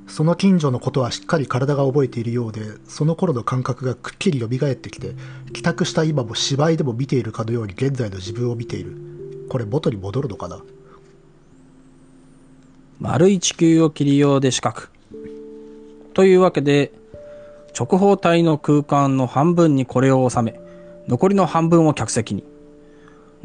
[0.08, 5.14] その近所のことはしっかり体が覚えているようでその頃の感覚がくっきり蘇ってきて
[5.52, 8.96] 帰宅した今も芝居でも見ているかのように現在の自分を見ている
[9.48, 10.62] これ元に戻るのかな？
[12.98, 14.84] 丸い地球を切りようで四角。
[16.14, 16.92] というわけで、
[17.78, 20.58] 直方体の空間の半分にこれを収め、
[21.06, 22.42] 残りの半分を客席に。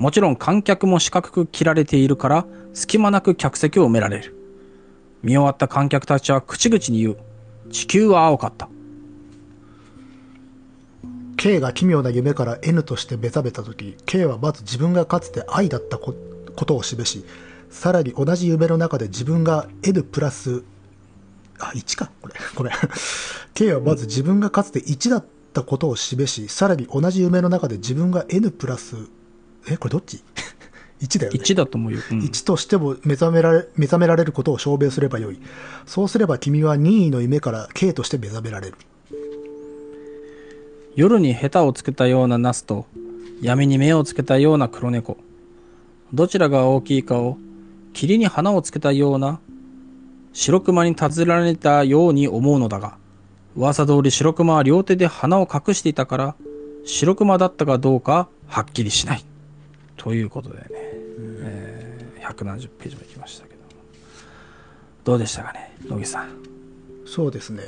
[0.01, 4.35] もちろん観客も四角く切られているから、隙間なく客席を埋められる。
[5.21, 7.17] 見終わった観客たちは口々に言う。
[7.69, 8.67] 地球は青かった。
[11.37, 17.23] K が奇妙な夢から N として目覚めた時 K はまず自分がかつて愛だったことを示し
[17.69, 20.63] さらに同じ夢の中で自分が N プラス
[21.59, 22.73] あ1かこれ ごめん
[23.55, 29.07] K はまず自分がかつて1だったことを示しさらに同じ夢の中で自分が N プラス
[29.69, 30.23] えこれどっち
[31.01, 31.39] ?1 だよね。
[31.39, 31.99] 1だと思うよ。
[32.11, 32.19] うん。
[32.19, 35.39] 1としても目覚められ目覚められることを証明すればよい。
[35.85, 38.77] そうすれば君は任意の夢から K として目覚められる。
[40.95, 42.85] 夜にヘタをつけたようなナスと
[43.41, 45.17] 闇に目をつけたような黒猫。
[46.13, 47.37] どちらが大きいかを
[47.93, 49.39] 霧に花をつけたような
[50.33, 52.97] 白熊に尋ねられたように思うのだが
[53.55, 56.35] 噂通り白熊は両手で花を隠していたから
[56.85, 59.25] 白熊だったかどうかはっきりしない
[60.03, 63.59] ということでね、えー170ページまで来ましたけど
[65.03, 66.29] どうでしたかね野木さん。
[67.05, 67.63] そうですね。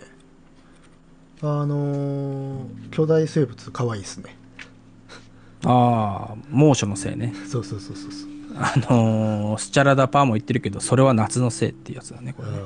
[1.41, 4.35] あのー巨大生物可愛いですね。
[5.65, 7.33] ああ猛暑のせいね。
[7.47, 8.29] そうそうそうそうそう。
[8.55, 12.57] あのースチャラダパーも言ってるけどそれは夏のせいっていうやつだねこれね。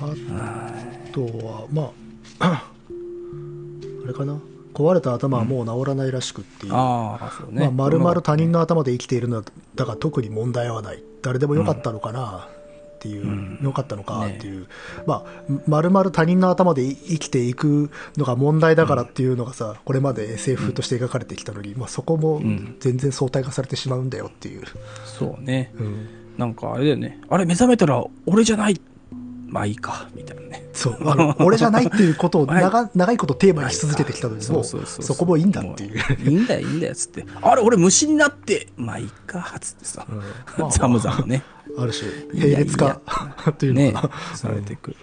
[0.00, 1.92] あとはま
[2.40, 2.70] あ
[4.04, 4.38] あれかな
[4.74, 7.62] 壊れた頭はもう治らないらしくっていう、ああそうね。
[7.62, 11.02] まあ、丸々他人の頭で生きているのだが特に問題はない。
[11.22, 12.48] 誰でもよかったのかな
[12.96, 14.66] っていう、よかったのかっていう、
[15.06, 22.40] まあ丸々他人の頭で生きていくのが問題だからっていうのがさ、これまで SF として描かれてきたのに、まあ、そこも
[22.80, 24.64] 全然相対化されてしまうんだよっていう、
[25.04, 25.72] そうね。
[25.78, 26.08] うん。
[26.36, 27.20] なんかあれだよね。
[27.28, 28.80] あれ目覚めたら俺じゃない
[29.50, 30.64] まあいいかみたいなね。
[30.72, 35.96] そうあの 俺じゃないっていうことを 長長いことテーマにし続けてきたのにもうそこもいいんだっていう。
[35.96, 37.26] もいいんだよいいんだよっつって。
[37.42, 40.06] あれ俺虫になってまあいいかっつってさ、
[40.56, 41.42] まあザムザムね。
[41.76, 43.00] ある種並列化
[43.58, 44.96] というねのが、されてくる。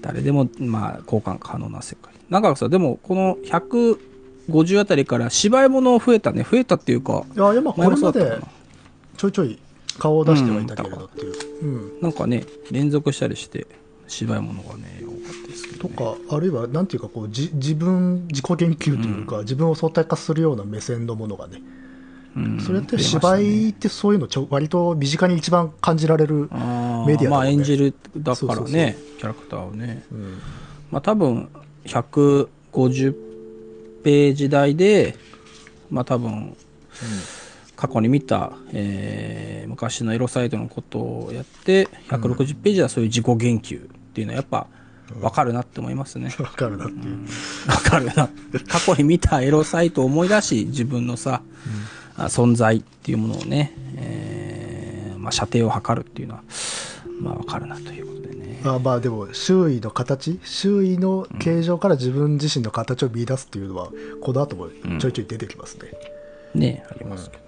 [0.00, 2.12] 誰でもまあ交換可能な世界。
[2.28, 6.44] なんかさでもこの150あたりから芝居物増えたね。
[6.48, 7.24] 増えたっていうか。
[7.34, 8.38] いやいやまあこれまで
[9.16, 9.58] ちょいちょい
[9.98, 11.66] 顔を出してはいたけれどっていう、う
[11.98, 12.00] ん。
[12.00, 13.66] なんかね連続したりして
[14.08, 15.96] 芝居物がね多かったですけど、とね、
[16.28, 21.60] かあるいはなんていうかこうじ自分自己研究というか、自分を相対化するような目線のものがね、
[22.36, 22.60] うん。
[22.60, 27.28] それって芝居ってそういうのちょ割と身近に一番感じられる、メディアだもんね。
[27.28, 30.04] まあ演じるだからねキャラクターをね。
[30.12, 30.38] うん。
[30.90, 31.48] まあ多分
[31.84, 33.14] 150
[34.04, 35.16] ページ台で
[35.90, 36.56] まあ多分
[37.76, 44.66] 過去に見た、えー昔のエロサイトのことをやって160ページはそういう自己言及っていうのはやっぱ
[45.20, 46.34] 分かるなって思いますね。
[46.38, 47.18] わかるなっていう、
[47.66, 48.28] 分かるな。
[48.66, 51.42] 過去に見たエロサイトを思い出し自分のさ、
[52.16, 56.42] あ存在っていうものをね、えーまあ、射程を測るっていうのは
[57.20, 58.62] まあ分かるなということでね。
[58.64, 60.40] あまあでも周囲の形？
[60.42, 63.90] 周囲の形状から自分自身の形を見出すっていうのは、
[64.22, 65.92] この後もちょいちょい出てきますね、
[66.54, 67.45] ねありますけど。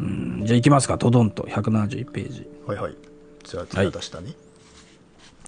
[0.00, 2.48] うん、じゃあ行きますか、ドドンと171ページ。
[2.66, 2.96] はいはい
[3.44, 4.32] じゃあ次は出したね、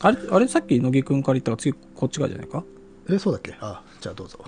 [0.00, 2.62] あれ、あれさっき乃木くんから言ったから次こっち側じゃないか？
[3.08, 3.54] えそうだっけ？
[3.60, 4.38] あじゃあどうぞ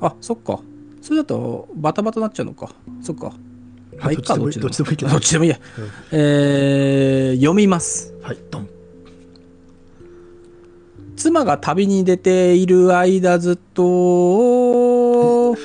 [0.00, 0.60] あ、そっか。
[1.02, 2.70] それだとバタバタになっちゃうのか。
[3.02, 3.32] そっか。
[3.98, 4.46] まあ、いどっちでも。
[4.48, 4.68] いいけど
[5.10, 5.58] どっちでもいいや。
[6.12, 8.12] えー、読みます。
[8.22, 8.68] はいドン
[11.16, 15.05] 妻が旅に出ている間ずっと、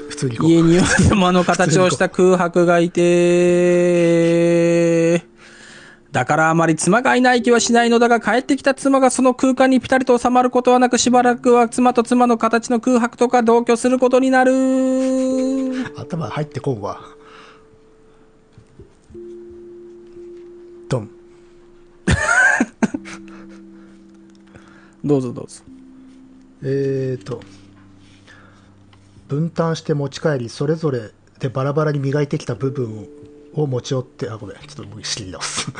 [0.10, 4.12] 普通にこう家には山の形をした空白がいて、
[6.12, 14.52] だからあまり妻がいない気はしないのだが、帰ってきた妻がその空間にピタリと収まることはなく、しばらくは妻と妻の形の空白とか同居することになる。
[15.98, 17.00] 頭入ってこんわ
[20.90, 21.10] ドン
[25.04, 25.64] どうぞどうぞ。
[26.64, 27.42] えーと
[29.32, 33.08] 分担して持ち帰りそれぞれでバラバラに磨いてきた部分
[33.54, 35.72] を持ち寄ってあごめんちょっともう仕切り直す。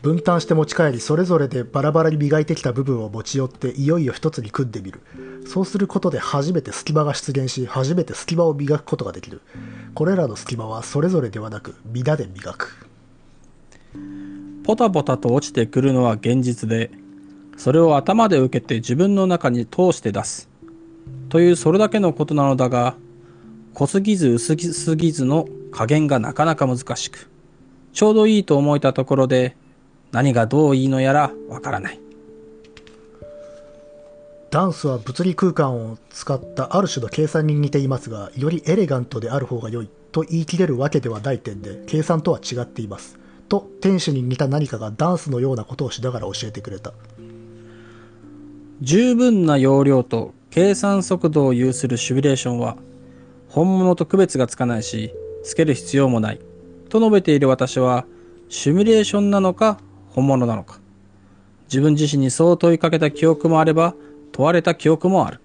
[0.00, 5.00] 分担して持ち帰りそれぞれでバラバラに磨いてきた部分を持ち寄っていよいよ一つに組んでみる。
[5.44, 9.40] そうすることで初めて隙間が出現し初めて隙間を磨くことができる。
[9.94, 12.86] これらの隙間はそれぞれではなく皆で磨く。
[14.62, 16.92] ポタポタと落ちてくるのは現実で、
[17.56, 20.48] それを頭で受けて自分の中に通して出す。
[21.28, 22.96] というそれだけのことなのだが、
[23.74, 27.28] 濃すぎず薄すぎずの加減がなかなか難しく、
[27.92, 29.56] ちょうどいいと思えたところで、
[30.12, 32.00] 何がどういいのやらわからない。
[34.50, 43.18] ダンスは物理空間を使ったある種の計算に似ていますが、よりエレガントである方が良いと言い切れるわけではない点で、計算とは違っています。
[43.48, 46.94] と、天使に似た何かがダンスのようなことをしながら教えてくれた。
[48.80, 52.78] 十分な容量と計算速度を有するシミュレーションは
[53.50, 55.12] 本物と区別がつかないし
[55.44, 56.40] つける必要もない。
[56.88, 58.06] と述べている私は
[58.48, 60.80] シミュレーションなのか本物なのか。
[61.68, 63.94] 自分自身にそう問いかけた記憶もあれば
[64.32, 65.40] 問われた記憶もある。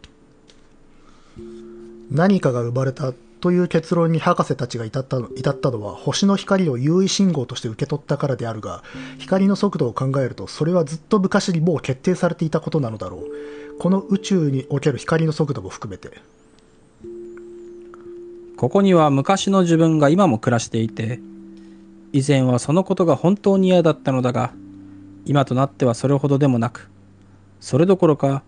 [2.09, 8.83] 何かが生まれたという結論に博士たちが至ったの至ったのは星の光を優位信号として受け取ったからであるが
[9.17, 13.79] 光の速度を考えるとそれはずっと昔にもう決定されていたことなのだろう。
[13.79, 16.21] この宇宙における光の速度も含めて。
[18.57, 21.19] ここには昔の自分が今も暮らしていて
[22.13, 24.53] 以前はそのことが本当に嫌だったのだが
[25.25, 26.91] 今となってはそれほどでもなく
[27.59, 28.43] それどころか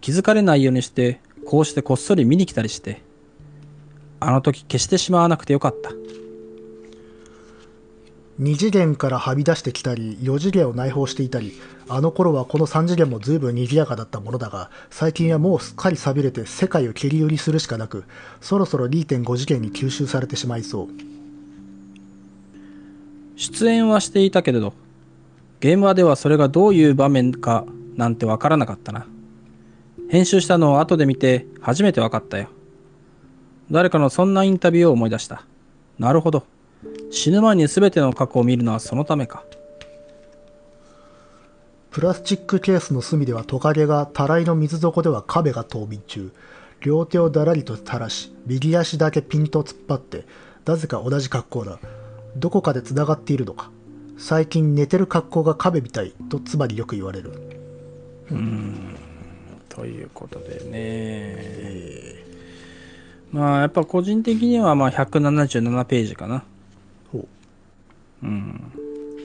[0.00, 3.02] 気づかれないようにしてこうしてこっそり見に来たりして
[4.20, 5.90] あの時消してしまわなくてよかった。
[8.40, 11.52] 2次元からはみ出してきたり4次元を内包していたり
[11.88, 18.04] あの頃はこの3次元も随分賑やかだったものだが最近はもうすっかり寂れて世界を切り売りするしかなく
[18.40, 20.88] そろそろ2.5次元に吸収されてしまいそう。
[23.36, 24.72] 出演はしていたけれど
[25.60, 29.06] 現場ではそれがどういう場面かなんてわからなかったな。
[30.08, 32.48] 編集したのを後で見て初めてわかったよ
[33.70, 35.44] 誰かのそんなインタビューを思い出した。
[35.98, 36.44] なるほど。
[37.10, 39.44] 死ぬ前に全ての過去を見るのはそのためか。
[41.90, 46.32] プラスチックケースの隅ではトカゲがたらいの水底では亀が冬眠中。
[46.80, 50.24] 両手をだらりと垂らし右足だけピンと突っ張って
[50.64, 51.78] なぜか同じ格好だ。
[52.36, 53.70] どこかでつながっているのか。
[54.16, 57.32] 最近寝てる格好が亀みたいとつまりよく言われる。
[59.68, 62.19] ということでね
[63.32, 66.44] まあやっぱ個人的にはまあ177ページかな。
[67.12, 67.26] ほ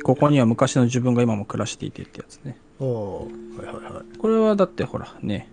[0.04, 2.58] ここには昔の自分が今も暮らしていてってやつね。
[2.80, 3.28] は
[3.64, 4.18] いはいはい。
[4.18, 5.50] これはだってほらね。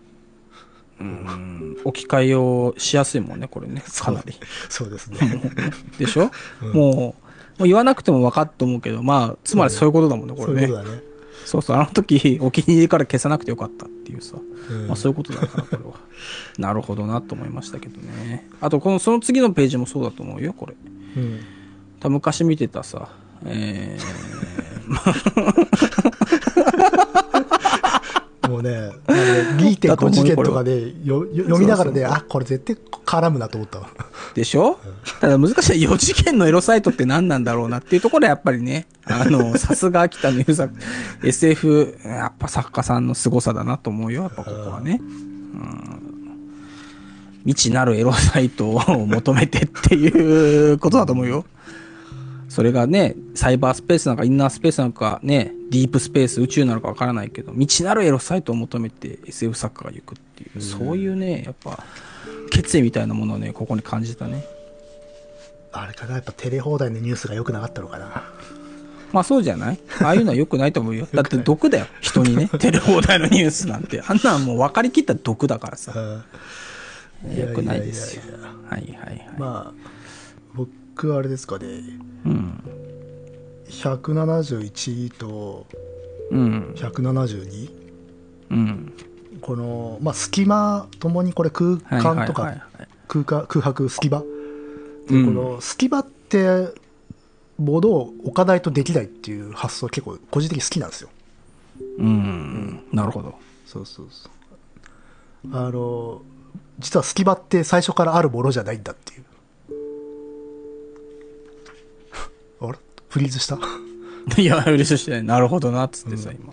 [1.01, 1.77] うん。
[1.85, 3.83] 置き換えをしやすいもんねこれね。
[3.99, 4.35] かなり。
[4.69, 5.19] そうですね。
[5.99, 6.31] でしょ、
[6.75, 7.15] もうも
[7.61, 11.03] う言わなくても分かると思うけどまあつまりそういうことだもんねこそうれねいうことだね
[11.45, 14.37] そうそうあの時お気に入りから消さなくてよかったっていうさ、
[14.71, 14.87] うん。
[14.89, 15.95] まあ、そういうことだからこれは。
[16.59, 18.49] なるほどなと思いましたけどね。
[18.61, 20.75] あとこのその次のページもそうだと思うよこれ。
[21.17, 21.41] うん。
[22.01, 23.09] 多分昔見てたさ
[23.45, 23.97] え
[28.49, 28.91] もうね
[29.33, 33.89] 2.5次元とかで読みながらね、あ、これ絶対絡むなと思ったわ。
[34.33, 34.79] ー、でしょ？
[35.21, 40.75] ただ難しい4次元のエロサイトって何なんだろうなっていうところはやっぱりね、あの、さすが秋田の優作、
[41.23, 45.01] SF、やっぱ作家さんの凄さだなと思うよ、やっぱここはね。
[45.01, 46.03] うん
[47.45, 51.45] 未知なるエロサイトを求めてっていうことだと思うよ。
[52.53, 61.83] それがね、サイバースペースなのかインナースペースなのかね、ディープスペース、宇宙なのかわからないけど、未知なるエロサイトを求めて SF 作家が行くっていう、そういうね、やっぱ、
[62.51, 64.45] 決意みたいなものをね、ここに感じたね。
[65.73, 68.23] あれかな、やっぱテレ放題のニュースが良くなかったのかな。
[69.13, 69.79] まあそうじゃない？
[70.03, 71.09] ああいうのは良くないと思うよ。
[71.13, 71.87] だって毒だよ。
[72.03, 72.49] 人にね。
[72.61, 74.03] テレ放題のニュースなんて。
[74.07, 75.93] あんなんもう分かりきった毒だからさ。
[75.97, 76.23] うん
[77.39, 78.49] 良くないですよいやいやいや。
[78.69, 79.39] はいはいはい。
[79.39, 79.92] まあ、
[80.95, 81.67] 僕僕あれですかね
[82.25, 82.63] うん。
[83.69, 85.67] 171と
[86.31, 86.75] うん。
[86.77, 87.71] 172
[88.51, 88.93] うん。
[89.41, 92.55] この、まあ、隙間ともにこれ空はい間とか
[93.09, 94.27] 空間空白隙間、うん
[95.09, 96.69] この隙間って
[97.59, 101.11] ものを置かないとできないっていう発想結構個人的に好きなんですよ
[101.99, 102.85] うん。
[102.93, 103.35] なるほど。
[103.67, 106.23] そうそうそうあの
[106.79, 109.25] 実は隙間って最初からあるものじゃないんだっていう
[113.13, 113.59] フリーズした？
[114.41, 115.23] いや、嬉しいしてない。
[115.25, 116.53] なるほどな、っつってさ、今。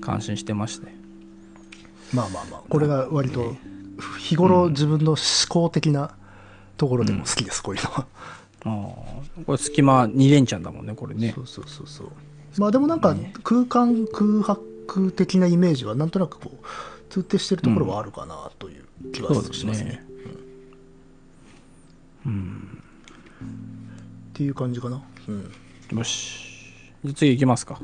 [0.00, 0.86] 感心してまして。
[2.12, 3.56] まあまあまあこれが割と
[4.18, 5.18] 日頃自分の思
[5.48, 6.14] 考的な
[6.76, 8.06] ところでも好きです、こういうのは
[8.64, 8.68] あ
[9.40, 9.44] あ。
[9.44, 11.42] これ隙間2連チャンだもんね、これねそ。
[11.42, 12.10] うそうそうそう
[12.58, 16.66] まあでもなんか空間空白的なイメージはなんとなくこう
[17.12, 20.04] 通底してるところはあるかなという気はしますね,、ね。
[24.34, 26.72] っていう感じかな、うん、よし。
[27.04, 27.74] じゃあ次行きますか。
[27.74, 27.80] は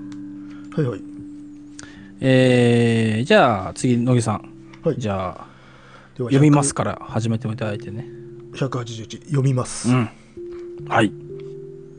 [0.82, 1.01] いはい
[2.20, 4.53] えー、じゃあ次、乃木さん。
[4.82, 5.46] はいじゃあ、
[6.16, 8.07] では読みますから始めていただいてね。
[8.55, 10.11] 181読みます、うん。
[10.88, 11.12] はい。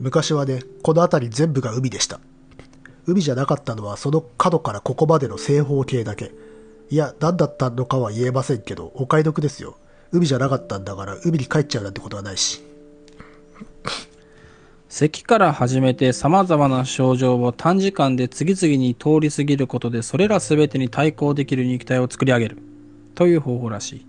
[0.02, 2.18] 昔はねこの辺り全部が海でした
[3.06, 6.32] 海じゃなかったのはその角からここまでの正方形だけ
[6.90, 9.76] いや何だったのかは言えませんけどお買い得ですよ
[10.10, 12.62] 海じゃなかったんだから海に帰っちゃうなんてことはないし
[14.94, 22.58] 咳から始めて様々な症状を短時間で次々に通り過ぎることでそれら全てに対抗できる肉体を作り上げる。
[23.14, 24.06] という方法らしい。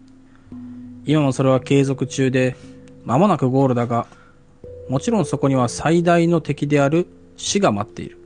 [1.05, 2.57] 今もそれは継続中で
[3.05, 4.07] 間もなくゴールだが
[4.89, 7.07] もちろんそこには最大の敵である
[7.37, 8.17] 死が待っている。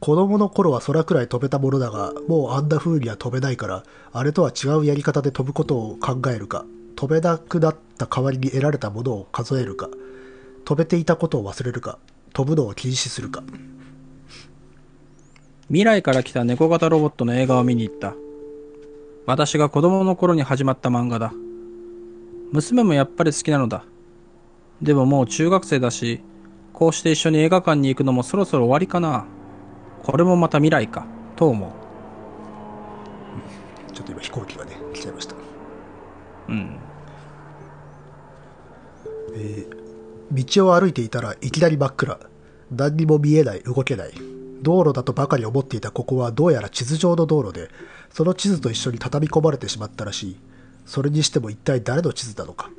[0.00, 6.64] 子供の頃は空くらい飛べたものだがもうあんな風には飛べないからあれとは違うやり方で飛ぶことを考えるか。
[7.00, 9.88] 飛べなくなった代わりに得られたものを数えるか
[10.66, 11.98] 飛べていたことを忘れるか
[12.34, 13.42] 飛ぶのを禁止するか。
[15.68, 18.12] 未来から来た猫型ロボットの映画を見に行った。
[19.24, 21.32] 私が子供の頃に始まった漫画だ。
[22.52, 23.82] 娘もやっぱり好きなのだ。
[24.82, 26.20] でももう中学生だし
[26.74, 29.24] こうして一緒に映画館に行くのもそろそろ終わりかな。
[30.02, 31.70] これもまた未来かと思う。
[33.94, 35.34] ちょっと今飛行機がね来ちゃいました。
[36.50, 36.89] うん
[39.34, 39.66] え
[40.32, 42.18] 道を歩いていたらいきなり真っ暗。
[42.70, 44.12] 何にも見えない動けない。
[44.62, 47.70] 道路だとばかり思っていたここはどうやら地図上の道路で
[48.10, 50.36] その地図と一緒に畳み込まれてしまったらしい。
[50.86, 52.70] それにしても一体誰の地図なのか。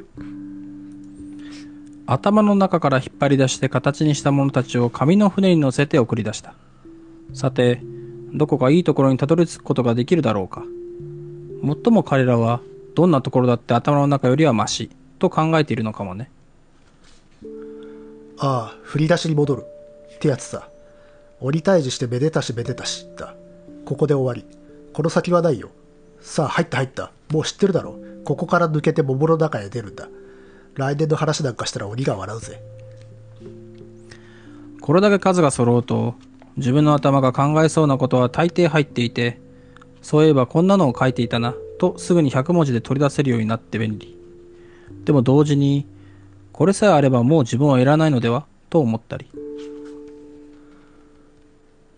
[2.05, 6.55] 頭の中から引っ張り出して形にした者たちを紙の船に乗せて送り出した。
[7.33, 7.81] さて
[8.33, 10.63] どこかいいところにたどり着くことができるだろうか。
[11.61, 12.59] もっとも彼らは
[12.95, 14.89] どんなところだって頭の中よりはマシ
[15.19, 16.29] と考えているのかもね。
[18.43, 19.65] ああ振り出しに戻る。
[20.15, 20.67] ってやつさ。
[21.39, 23.35] 鬼退治してめでたしめでたしだ。
[23.85, 24.57] ここで終わり。
[24.93, 25.69] この先はないよ。
[26.21, 27.11] さあ入った入った。
[27.31, 27.99] もう知ってるだろ。
[28.25, 30.09] ここから抜けて桃の中へ出るんだ。
[30.73, 32.63] 来年の話なんかしたら鬼が笑うぜ。
[34.81, 36.15] これだけ数が揃うと
[36.57, 39.39] 自分の頭が考えそうなことは大抵入っていて
[40.01, 44.17] そういえばこんなのを書いていたなとすぐに100文字で取り出せるようになって便利。
[45.05, 45.85] でも同時に
[46.61, 48.45] これさえあればもう自分はいらないのでは？
[48.69, 49.25] と思ったり。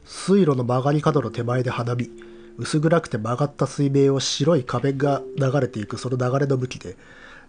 [0.05, 2.09] 水路の曲がり角の手前で花見
[2.57, 6.95] 薄暗くて曲がった水面を白い仮面が流れていくその流れの向きで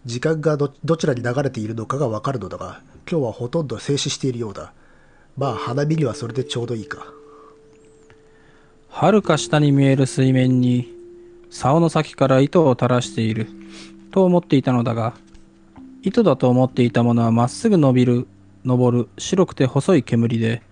[0.04, 4.72] 時間がどどちらに流れているのかがわかるのだが今日はほとんど静止しているようだ。
[5.36, 7.06] まあ花見にはそれでちょうどいいか。
[8.88, 10.92] 遥か下に見える水面に
[11.48, 13.46] 竿の先から糸を垂らしている
[14.10, 15.14] と思っていたのだが
[16.04, 18.26] 糸だと思っていたものはまっすぐ伸びる。
[18.66, 19.08] 昇る。
[19.16, 20.62] 白くて細い煙で。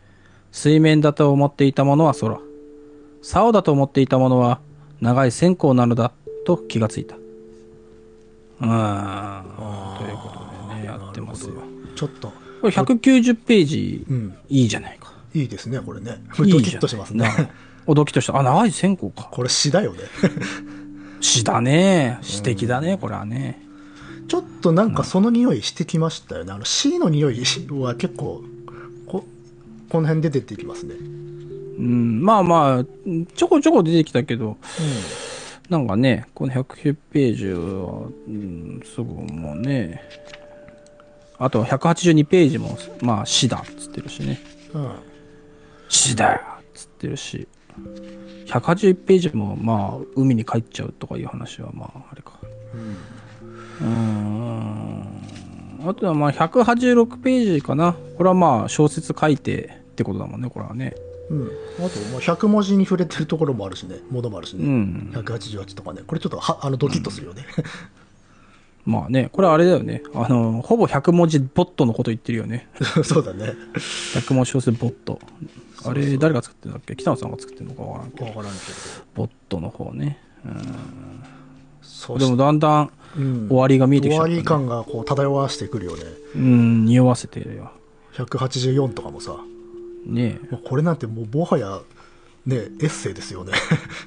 [0.50, 2.38] 水面だと思っていたものは空。
[3.22, 4.60] 竿だと思っていたものは
[5.00, 6.12] 長い線香なのだ。
[6.44, 7.16] と気がついた。
[7.16, 8.66] うー。
[8.66, 10.28] んというこ
[10.68, 11.62] とでねやってますよ。
[11.96, 12.28] ちょっと。
[12.28, 14.04] これ190ページ。
[14.10, 14.36] うん。
[14.50, 15.14] いいじゃないか。
[15.34, 16.22] いいですねこれね。
[16.40, 17.24] いいじゃんドキッとしますね。
[17.24, 17.48] な
[17.86, 18.38] おドキッとした。
[18.38, 19.30] あ長い線香か。
[19.30, 20.00] これ詩だよね。
[21.22, 22.18] 詩だね。
[22.20, 23.71] 詩的だね、これはね
[24.32, 26.52] ちょっとなんかその匂いしてきましたよね。
[26.54, 28.42] あの詩の匂いは結構
[29.06, 29.26] こ
[29.90, 30.94] この辺で出てきますね。
[30.94, 32.84] うんまあまあ
[33.34, 34.56] ちょこちょこ出てきたけど、
[35.68, 40.00] なんかねこの109ページは、うん、すぐもうね。
[41.38, 44.40] あと182ページもまあ詩だっつってるしね。
[44.72, 44.92] うん。
[45.90, 47.46] 詩だよっつってるし。
[48.46, 52.40] 181ページもまあ海に帰っちゃうとかいう話はまああれか。
[52.42, 55.02] うーん
[55.84, 57.96] あとはまあ186ページかな。
[58.16, 60.94] これはまあ小説書いてってことだもんね、これはね。
[61.28, 65.12] うん、あとまあ100文字に触れてるところもあるしねものもあるしね、うん。
[65.14, 67.44] 188とかねこれちょっとはあのドキッとするよね、
[68.84, 70.02] まあね、これはあれだよね。
[70.14, 72.68] あの、ほぼ100文字ボットのこと言ってるよね。
[73.04, 73.54] そうだね
[74.14, 75.20] 100文字小説ボット。
[75.84, 76.94] あれ、誰が作ってるんだっけ？
[76.96, 78.30] 北野さんが作ってるのかわからんけど。
[79.14, 80.18] ボットの方ね。
[81.80, 84.36] そでもだんだんうん終わりが見えてきち終わゃった、ね。
[84.40, 86.02] り感がこう漂わしてくるよね
[86.36, 87.72] うん、匂わせてるよ。
[88.14, 89.36] 184とかもさ
[90.06, 90.56] ねえ。
[90.64, 91.80] これなんてもうもはや
[92.46, 93.52] ねエッセイですよね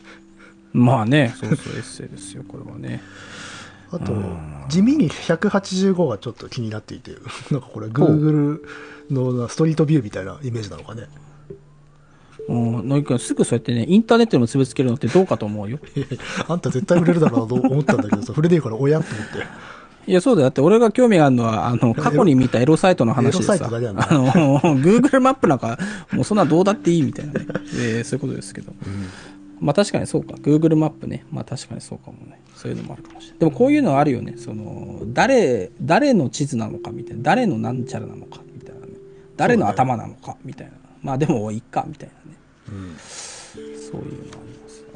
[0.73, 3.01] まあね、そうそう、エッセイですよ、これはね。
[3.91, 4.13] あと
[4.67, 7.11] 地味に185がちょっと気になっていて
[7.51, 8.59] なんかこれ Google
[9.09, 11.07] のストリートビューみたいなイメージなのかね
[12.47, 15.79] うん、野木君、すぐそうやってね、インターネットに結びつけるのってどうかと思うよ。
[16.47, 19.75] あんた絶対売れるだろうなと思ったんだけどさ、触れねえから親って思って。
[20.07, 20.47] いや、そうだよ。
[20.47, 25.79] だって俺が興味があるのは、あの、過去に見たエロサイトの話でエロサイさ、トだけなんだあの、Google マップなんか、
[26.11, 27.45] もうそんなどうだっていいみたいなね。
[27.75, 28.71] えーそういうことですけど。
[29.59, 30.33] まあ確かにそうか。
[30.35, 31.25] Google マップね。
[31.31, 32.39] まあ確かにそうかもね。
[32.55, 33.39] そういうのもあるかもしれない。
[33.39, 34.35] でもこういうのはあるよね。
[34.37, 37.23] その、誰、誰の地図なのかみたいな。
[37.23, 38.93] 誰のなんちゃらなのかみたいなね。
[39.37, 40.73] 誰の頭なのかみたいな。
[41.05, 42.37] まあでもいいかみたいなね。
[42.97, 44.87] そういうのありますね。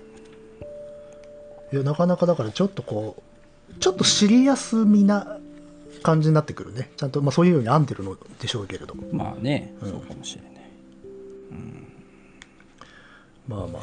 [1.72, 3.22] いや、なかなかだからちょっとこ
[3.70, 5.38] う、ちょっとシリアスみな
[6.02, 6.90] 感じになってくるね。
[6.98, 8.96] ちゃんと、まあそういうように編んでるのでしょうけれど。
[9.12, 10.50] まあね、そうかもしれない。
[13.48, 13.82] まあまあまあ、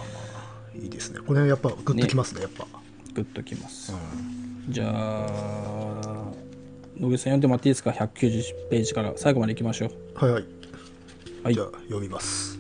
[0.77, 1.20] いいですね。
[1.20, 2.66] これやっぱグッときますね、やっぱ。
[3.14, 3.93] グッときます。
[4.68, 6.33] じゃあ、
[6.99, 9.91] 野口さん読んでもらっていいですか ?190 ページから最後までいきましょう。
[10.14, 10.56] はいはい。
[11.47, 11.55] はい。
[11.55, 12.59] じゃあ読みます。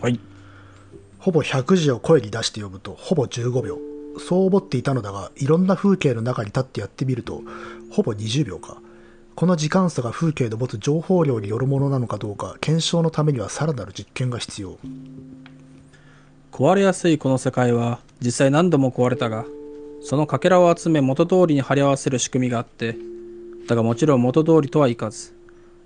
[0.00, 0.18] はい。
[1.20, 3.78] ほぼ100字を声に出して読むとほぼ15秒。
[4.18, 7.42] そう思っていたのだがいろんな風景の中に立ってやってみると
[7.92, 8.78] ほぼ20秒か。
[9.36, 14.78] この時間差が風景の持つ情報量によるものなのかどうか検証のためにはさらなる実験が必要。
[16.50, 19.44] 壊れやすいこの世界は実際何度も壊れたが、
[20.02, 22.96] そのかけらを集め元通りに貼り合わせる仕組みがあって、
[23.68, 25.34] だがもちろん元通りとはいかず、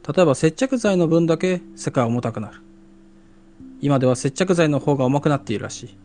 [0.08, 2.62] 例えば接着剤の分だけ世界は重たくなる。
[3.80, 5.98] 今では接着剤の方が重くなっているらしい。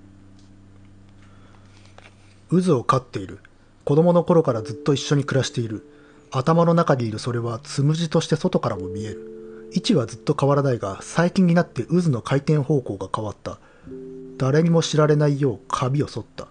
[2.61, 3.39] 渦を飼っている
[3.85, 5.87] 子供の頃からずっと一緒に暮らしている
[6.31, 13.57] 頭の中にいるそれはつむじとして外からも見える位置はずっと変わらないが最近になって渦の回転方向が変わった
[14.37, 16.47] 誰にも知られないよう髪を剃った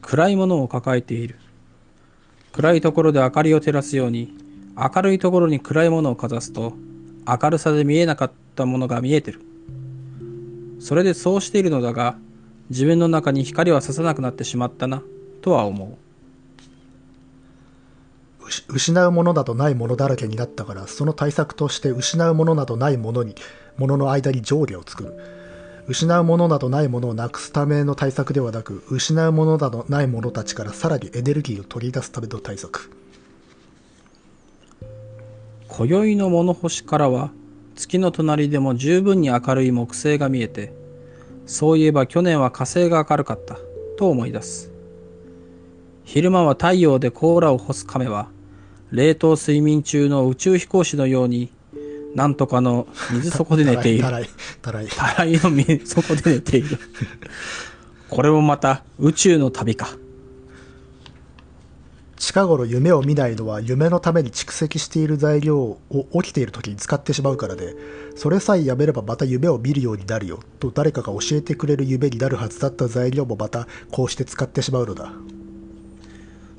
[0.00, 1.36] 暗いものを抱えている。
[2.52, 4.34] 暗いところで明かりを照らすように、
[4.76, 6.74] 明るいところに暗いものをかざすと、
[7.26, 9.40] 明るさで見えなかったものが見えてる。
[10.78, 12.16] それでそうしているのだが、
[12.68, 15.02] 自分の中に光は差さなくなってしまったな、
[15.40, 15.96] とは思う。
[18.44, 23.34] 失失うものなどないものだらけになったからその対策として失うものなどないものに
[23.78, 25.41] ものの間に上下を作る
[25.86, 32.90] 失うものなどないものをなくすための対策ではなく失うものなどないものたちからさらにエネルギーを取り出すための対策
[35.74, 37.30] 今宵の物干しからは、
[37.76, 40.74] 月の隣でも十分に明るい木星が見えて、
[41.46, 43.56] そういえば去年は火星が明るかった、
[43.96, 44.70] と思い出す。
[46.04, 48.28] 昼間は太陽で甲羅を干す亀は、
[48.90, 51.50] 冷凍睡眠中の宇宙飛行士のように、
[52.14, 54.10] なんとかの水底で寝ているた。
[54.10, 54.28] らい
[54.60, 56.78] たらいたらいの水底で寝ている。
[58.08, 59.88] これもまた宇宙の旅か。
[62.22, 65.80] 近頃夢を見ないのは夢のために蓄積している材料を
[66.22, 67.74] 起きている時に使ってしまうからで
[68.14, 75.12] それさえやめればまた夢を見るようになるよと誰かが教えてくれる夢になるはずだった材料もまたこうして使ってしまうのだ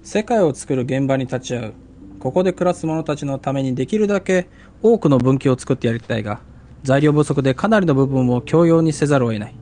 [0.04, 1.74] 世界を作る現場に立ち会う
[2.20, 4.49] ここで暮らす者たちのためにできるだけ
[4.84, 6.42] 多くの分岐を作ってやりたいが
[6.84, 9.56] 材料不足でかなりの部分を共用にせざるを得ない。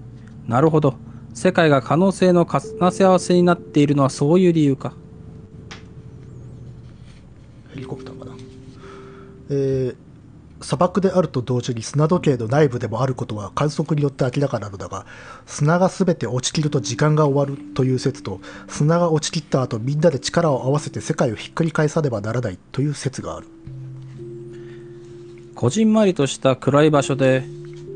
[0.47, 0.95] なるほど。
[1.33, 2.59] 世界が可能性の重
[2.91, 4.93] ね合わせになっているのはそういう理由か。
[7.73, 8.33] ヘリコプターかな。
[9.49, 9.95] えー
[10.63, 15.07] 砂漠であると同時に砂時計の内部でもあることは観測によって明らかなのだが
[15.47, 23.47] 砂が全て落ちきると時間が終わるという説と砂が落ちきった後みんなで力を合わせて世界をひっくり返さねばならないという説がある。
[25.61, 27.43] こじんまりとした暗い場所で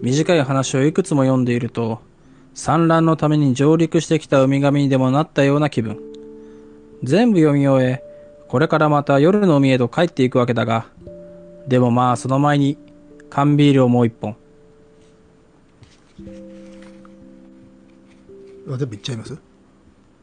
[0.03, 1.99] 短い話をいくつも読んでいると
[2.53, 5.99] 産卵のために上陸してきたウミガメにでもなったような気分。
[7.01, 8.03] 全部読み終え
[8.49, 10.85] これからまた夜の海へと帰っていくわけだが
[11.67, 12.77] でもまあその前に
[13.31, 14.35] 缶ビールをもう一本。
[18.67, 19.39] あ全部言っちゃいます？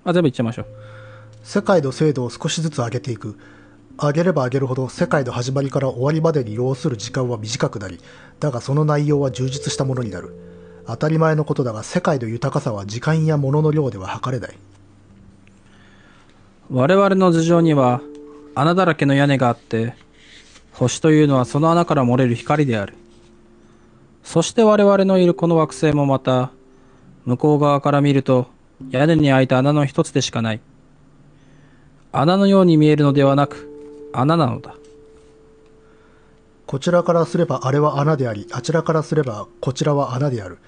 [0.05, 0.67] あ全部いっちゃいましょう。
[1.43, 3.37] 世界の精度を少しずつ上げていく。
[4.01, 8.01] 上げれば上げるほど世界の始まりから終わりまでに要する時間は短くなり、
[8.41, 10.35] だがその内容は充実したものになる。
[10.87, 14.57] 当たり前のことだが世界の豊かさは時間や物の量では測れない。
[16.71, 18.01] 我々の頭上には
[18.55, 19.95] 穴だらけの屋根があって、
[20.73, 22.95] 星というのはその穴から漏れる光である。
[24.25, 26.51] そして我々のいるこの惑星もまた、
[27.25, 28.49] 向こう側から見ると
[28.91, 30.61] 屋根に開いた穴の一つでしかない。
[32.11, 33.72] 穴のように見えるのではなく、
[34.13, 34.77] 穴なのだ。
[36.67, 40.59] こちらからすればあれは穴であり、あちらからすればこちらは穴である。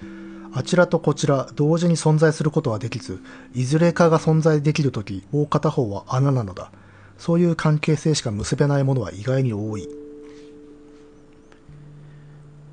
[0.53, 3.19] あちらとこちら、同時に存在することはできず、
[3.55, 6.71] いずれかが存在できるとき、もう片方は穴なのだ。
[7.19, 9.89] そういう関係性しか結べないものは意外に多い。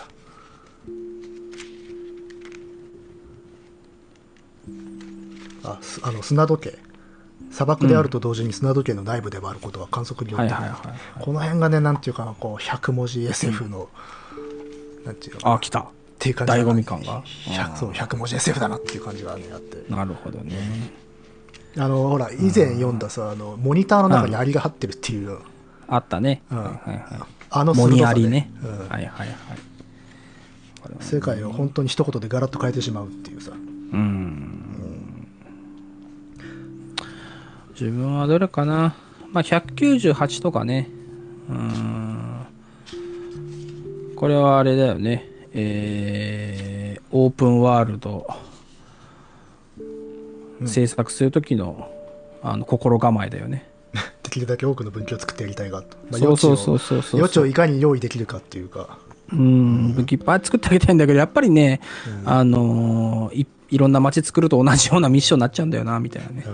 [5.65, 5.65] だ？
[5.65, 6.79] あ、すあの、砂時計。
[7.51, 10.55] 砂漠であると同時に砂時計の内部でもあることが観測によって。
[11.21, 13.89] この辺がね、なんていうかな、こう、100文字 SF の、
[15.05, 15.81] なんていうのあ、来た。
[15.81, 20.53] っていう感じ醍醐味感が100そう100文字 SF だなっていう感じがねあってなるほどね。
[21.79, 25.39] あのほら以前読んださあのモニターの中にアリが張ってるっていう、
[25.89, 26.43] あったね。
[26.51, 27.05] うんはいはいはい。
[27.49, 28.51] あのモニ鋭さアリね。
[28.63, 29.29] うんはいはいはい。
[31.01, 34.60] 世界を本当に一言でガラッと変えてしまうっていうさうん。
[37.81, 38.95] 自分はどれかな。
[39.33, 40.91] まあ、198とかね。
[41.49, 42.47] うん。
[44.17, 45.27] これはあれだよね。
[45.55, 48.27] えー、オープンワールド
[50.67, 51.91] 制作するときの、
[52.43, 53.67] あの心構えだよね。
[54.23, 58.99] できるだけ多くの文献を作ってやりたいがと、まあそうそうそうそうそう余地をいかに用意できるかっていうか
[59.33, 61.81] うん、武器いっぱい作ってあげたいんだけど、やっぱりね、
[62.25, 66.45] あのーい、いろんな街作ると同じようなミッションになっちゃうんだよな、みたいなね。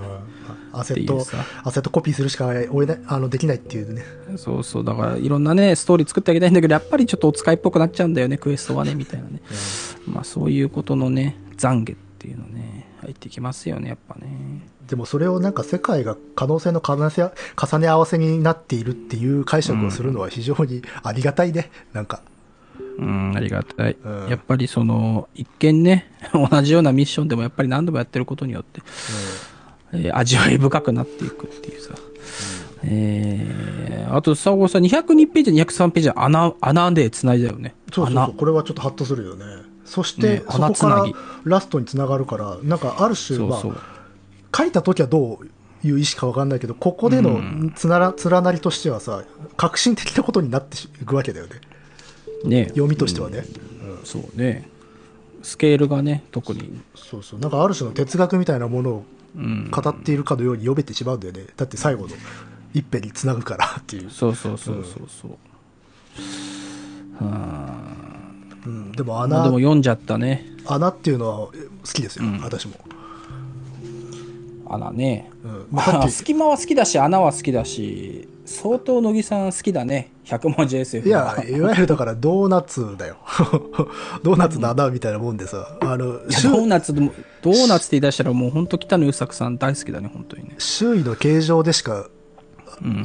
[0.79, 1.27] アセット
[1.65, 4.05] アセットコピーするしか追えないあのできないっていうね
[4.37, 9.41] そうそう、だからいろんなね、ストーリー作ってあげたいんだけど、やっぱりちょっとお使いっぽくなっちゃうんだよね、クエストはね、みたいなね。
[10.07, 14.27] まあそういうことのね、懺悔っていうのね、入ってきますよね、やっぱね。
[14.87, 22.23] でもそれをなんか世界が可能性の重ねせ重ね合わせになっているっていう解釈をするのは非常にありがたいね、なんか
[22.99, 23.97] うん、ありがたい。
[24.03, 28.81] うんやっぱりその、一見ね、 同じようなミッションでもやっぱり何度もやってることによって、
[29.93, 31.95] えー味わい深くなっていくっていうさ。
[32.89, 37.75] えー、あとさ、これさ、202ページ、203ページは穴、穴で繋いだよね。
[37.93, 39.45] そうそうそ穴うこれはちょっとハッとするよね
[39.85, 41.15] そして、ねそこから穴つなぎ
[41.45, 43.73] ラストにつながるからなんかある種そうそう。
[43.73, 43.97] まあ
[44.57, 49.23] 書いた時はどういう意思か分かんないけどここでのつなら連なりとしてはさ
[49.59, 51.61] 革新的なことになっていくわけだよね
[52.45, 53.45] ね読みとしてはね、
[54.05, 54.69] そうね。
[55.43, 56.81] スケールがね、特に。
[56.95, 59.05] そうそうなんかある種の哲学みたいなものをうん。
[59.71, 61.47] 語っているかのように読めてしまうんだよね。
[61.57, 62.09] だって最後の
[62.73, 63.77] 一辺につなぐから。
[63.79, 65.09] っていう、そうそうそうそう。
[65.09, 67.25] そう。
[67.25, 67.87] は
[68.67, 70.45] うん、でもあ、穴まあでも読んじゃったね。
[70.67, 71.53] 穴っていうのは好
[71.85, 72.75] きですよ、私も、
[74.69, 75.31] 穴ね。
[75.45, 80.13] うんまあ、隙間は好きだし、穴は好きだし、相当乃木さん好きだね。
[80.25, 83.17] 100文字 SF いや、いわゆるだからドーナツだよ。
[84.23, 90.57] ドーナツの穴みたいなもんでさ、あの、ドーナツドーナツって言い出したらもう本当北野優作さん大好きだね、本当にね。
[90.59, 92.09] 周囲の形状でしか、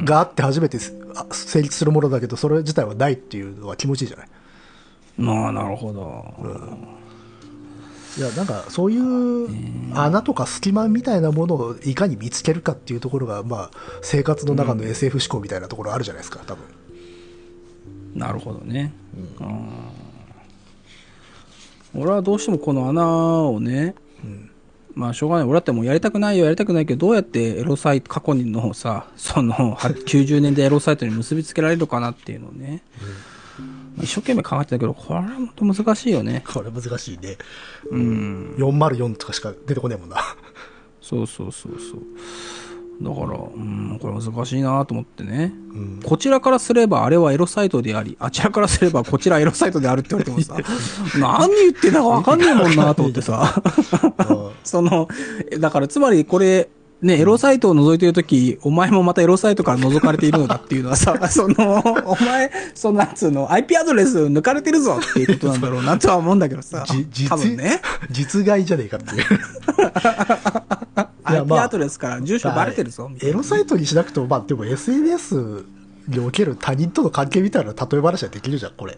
[0.04, 4.28] があって初めて成立するものだけど、それ自体はないっていうのは気持ちいいじゃない。
[5.16, 6.24] まあなるほど、
[8.18, 9.48] いやなんかそういう
[9.94, 16.64] 穴とか隙間みたいなものをいかに見つけるかっていうところが、まあ、生活の中の SF 思考みたいなところあるじゃないですか多分。
[18.14, 18.92] なるほどね、
[21.94, 22.02] うん。
[22.02, 23.94] 俺はどうしてもこの穴をね、
[24.94, 25.44] まあしょうがない。
[25.44, 32.82] 俺だってもうやりたくないよやりたくないけどどうやってエロサイト過去のさそのは 90年代エロサイトに結びつけられるかなっていうのをね、
[33.98, 36.44] 一生懸命考えてたけどこれは本当難しいよね。
[36.52, 37.36] これ難しいね。
[37.90, 38.54] うん。
[38.58, 40.16] 404とかしか出てこねえもんな。
[41.00, 42.00] そうそうそうそう。
[43.02, 45.52] だからうんこれ難しいなと思ってね。
[45.74, 46.00] うん。
[46.04, 50.56] こちらからすればあれはエロサイトであり、あちらからすればこちらエロサイトであるって言われてもさ、
[51.18, 53.62] 何言ってんだかわかんねえもんなと思ってさ、
[54.64, 55.08] その、
[55.58, 56.68] だからつまりこれ、
[57.02, 66.84] ね、エロサイトを覗いてるとき、お前もまたエロサイトから覗かれているのだっていうのはさ、 その、お前、その、なんつうの、IP アドレス抜かれてるぞっていうことなんだろうなとは思うんだけどさ、
[67.28, 69.24] 多分ね、実害じゃねえかっていう。
[71.24, 71.62] IP まあ。
[71.64, 75.64] アドレスから住所バレてるぞ、みたいなエロサイトにしなくてもまあでも SNS
[76.06, 78.96] における他人との関係みたいな例え話はできるじゃんこれ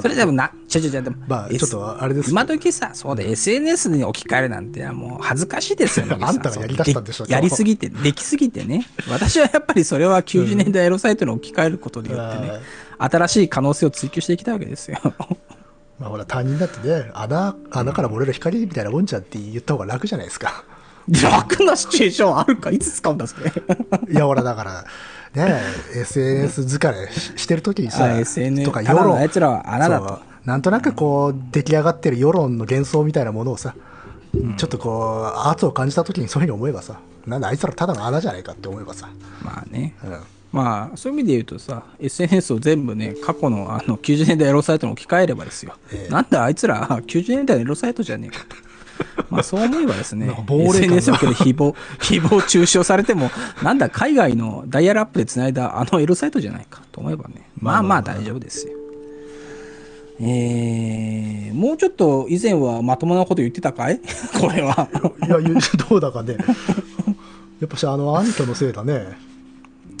[0.00, 8.86] それでもな、ちょちょちょ、でも、まあちょっとあれです今時さ、そうで SNS に置き換えるなんてもう恥ずかしいですよ、 あんたがやりだしたんでしょやりすぎて、できすぎてね。
[9.08, 12.60] 私はやっぱりそれは90年代エロサイトに置き換えることによってね、
[12.98, 14.98] 新しい可能性を追求していきたいわけですよ。
[15.98, 20.64] まあほら他人だってね穴穴から漏れる光みたいなもんじゃんって言った方が楽じゃないですか
[21.08, 23.52] 楽なシチュエーションあるかいつ使うんだ、それ。
[24.10, 24.84] いやほらだから
[25.34, 25.60] ね
[25.94, 28.08] SNS 疲れししてる時にさ
[28.64, 29.20] とか世論。
[29.20, 29.62] 奴ら
[30.44, 33.74] なんとなくこう出来上がってる世論の幻想みたいなものをさ、
[34.56, 39.08] ちょっとこう圧を感じた時にそういうふうに思えばさなんだあいつらただの穴じゃないかって思えばさ、
[39.42, 39.94] まあね。
[40.04, 40.20] うん。
[40.52, 45.74] まあ、そういう意味で言うとさ、SNS を全部ね、過去のあの90年代エロサイトに置き換えればですよ。
[45.92, 46.12] ええ。
[46.12, 48.56] なんだあいつら90年代のエロサイトじゃねえかと。
[49.30, 53.30] まあそう思えばですね SNS における誹謗、 誹謗中傷されても、
[53.62, 58.72] なんだ海外のダイヤルアップで繋いだあのエロサイトじゃないかと思えばね、まあまあ大丈夫ですよ。
[60.20, 64.00] えー、もうちょっと以前はまともなこと言ってたかい？
[64.40, 64.88] これは。
[65.26, 65.56] いやゆ
[65.88, 66.36] どうだかね。
[67.60, 69.18] やっぱしあの暗渠のせいだね。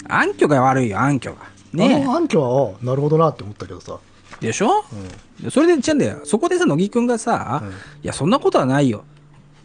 [0.06, 1.38] 暗渠が悪いよ、暗渠が。
[1.72, 3.98] ねあの暗渠はあなるほどなって思ったけどさ
[4.40, 4.84] でしょ、
[5.40, 6.20] でそれで違うんだよ。
[6.24, 7.72] そこでさ、乃木くんがさ、うんい
[8.02, 9.04] や、そんなことはないよ。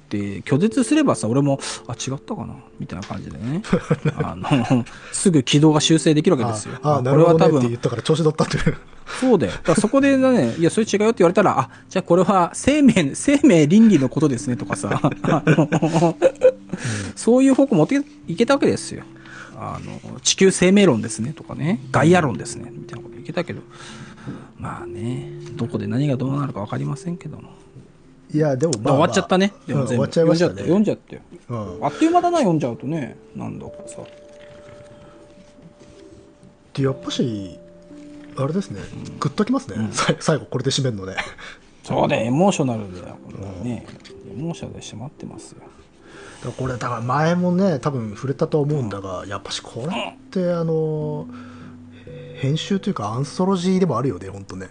[0.05, 2.55] って拒絶すればさ、俺も、あ、違ったかな？
[2.79, 3.61] みたいな感じでね。
[4.17, 6.79] あの、すぐ軌道が修正できるわけですよ。
[6.81, 8.77] ああなるほどねって言分、ったから調子乗ったっていう
[9.19, 9.53] そうだよ。
[9.63, 16.15] だそこでね、 いや、それ違うよって言われたら、あ、じゃあこれは生命、生命倫理のことですねとかさ、 あの
[17.15, 19.03] そういう方向持っていけたわけですよ。
[19.57, 23.61] あの、地球生命論ですねとかね、ガイア論ですね、みたいなこといけたけど、
[24.59, 27.49] まあね、どこで何がどうなるか分かりませんけども。
[28.31, 29.53] いやでもまあ、終わっちゃったね。
[29.65, 31.21] でも全部うん終わっちゃいましたね読んじゃったよ。
[31.49, 33.17] うんあっという間だな、読んじゃうとね。
[33.35, 34.01] なんだかさ。
[36.73, 37.57] でやっぱし
[38.37, 38.81] あれですね
[39.19, 41.15] グッときますね、さい最後これで締めるのね
[41.83, 43.85] そうだよ、エモーショナルだよ、これはね。
[44.31, 45.61] エモーショナルでしまってますよ。
[45.61, 45.71] だか
[46.45, 51.27] らこれだから前もね多分触れたと思うんだが、やっぱしこれってあの
[52.39, 54.69] 編集というかアンソロジーでもあるよね本当ね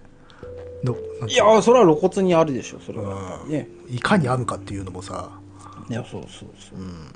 [1.26, 3.40] いや、それは露骨にあるでしょ、それは。
[3.44, 3.68] うんね。
[3.88, 5.30] いかに編むかっていうのもさ
[5.90, 6.78] いや、そうそうそう。
[6.78, 7.10] うん。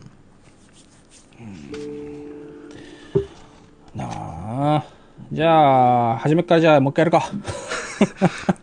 [3.94, 4.84] なあ。
[5.30, 7.30] じゃあ、初めからじゃあ、もう一回やるか。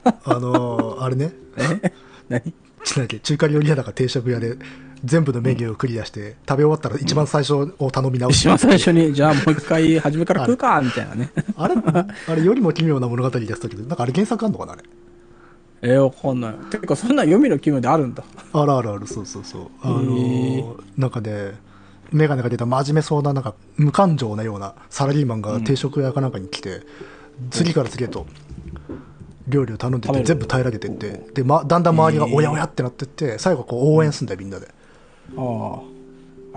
[0.25, 1.31] あのあれね
[1.81, 1.93] え？
[2.27, 2.53] 何？
[2.83, 4.57] ちなけ中華料理屋だか定食屋で
[5.03, 11.31] 全部のメニューをクリアして、食べ終わったら一番最初を頼み直し一番最初に、じゃあもう一回初めから食うか、みたいなね。
[11.55, 11.75] あれ
[12.27, 14.83] あれよりも奇妙な物語でやってたけどなんかあれ原作あんのかなあれ？
[15.81, 16.53] えー、わかんない。
[16.69, 18.23] てか、そんな読みの気分であるんだ。
[18.51, 19.67] あるあるあるそうそうそう。
[19.81, 20.81] あのへー。
[20.97, 21.53] なんかね
[22.11, 26.81] 眼鏡が出た真面目そうななんか無感情なようなサラリーマンが定食屋かなんかに来て、
[27.51, 28.25] 次から次へと
[29.47, 34.67] 料理を頼んでて全部平らげてってで、ま、だんだん周りがおやおやってなってって最後こう応援すんだよみんなで
[35.38, 35.99] ああ。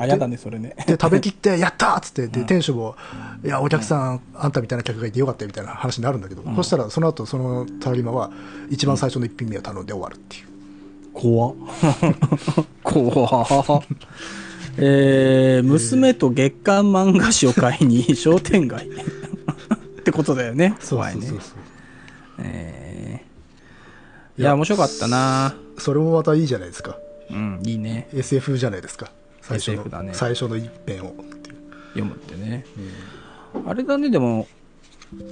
[0.02, 0.74] あ、やだね、それね。
[0.86, 2.96] で食べきって やったーっつってで店主も
[3.44, 8.30] 「いやお客さんあんたみたいな客がいてよかったよ」みたいな話になるんだけど、そしたらその後そのサラリーマンは
[8.70, 10.46] 一番最初の一品目を頼んで終わるっていう
[11.12, 11.54] 怖っ。
[12.82, 13.82] 怖っ。
[14.78, 20.74] えー、娘と月刊漫画誌を買いに 商店街ってことだよね。
[20.88, 21.28] 怖いね。
[22.38, 26.96] えー、いや、面白かったなそれもまたいいじゃないですか
[27.32, 28.08] うん、いいね。
[28.12, 29.10] SF じゃないですか。
[29.40, 30.10] 最初のね。
[30.14, 31.14] 最初の一編を
[31.94, 32.64] 読むってね。
[33.66, 34.46] あれだね、でも、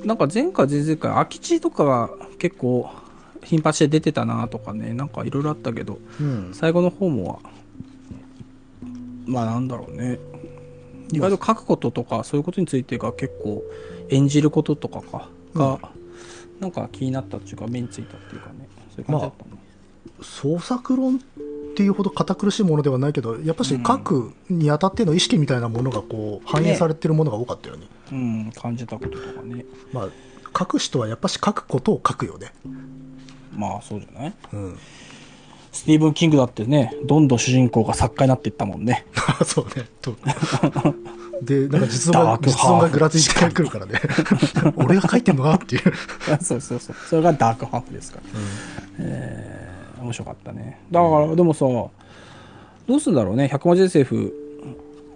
[0.04, 2.90] なんか前回、前々回、空き地とかが結構
[3.44, 6.50] 頻発して出てたなとかねなんかいろいろあったけどうん。
[6.52, 7.40] 最後の方も
[9.26, 10.18] まあなんだろうね。
[11.12, 13.62] 意外と書くこととかそういうことについてが結構
[14.10, 15.28] 演じることとかか。
[15.54, 15.78] が、
[16.60, 18.68] なんか気になったっていうか目についたっていうかね。
[18.94, 19.50] そういう感じだったね、
[20.22, 21.20] 創作論
[21.70, 27.86] っていうほど堅苦しいものではないけどやっぱし書くにあたっての意識みたいなものがこう反映されてるものが多かったよね。
[28.12, 29.64] うん感じたこととかね。
[29.92, 30.08] まあ
[30.58, 32.52] 書く人はやっぱし書くことを書くよね。
[33.54, 34.34] まあそうじゃない？
[34.52, 34.78] うん。
[35.72, 39.06] スティーブン・キングだってねどんどん主人公が作家になっていったもんね。
[39.46, 39.86] そうね。
[40.02, 40.16] と。
[41.42, 44.00] でなんか実音が実音がぐらついてくるからね。
[44.76, 45.82] 俺が書いてんのかっていう。
[46.42, 46.96] そうそうそう。
[47.08, 48.22] それがダークハーフですから、
[48.98, 49.59] えー
[50.00, 50.80] 面白かったね。
[50.90, 51.90] だからでもさど
[52.88, 53.50] うすんだろうね。
[53.52, 54.34] 100文字 SF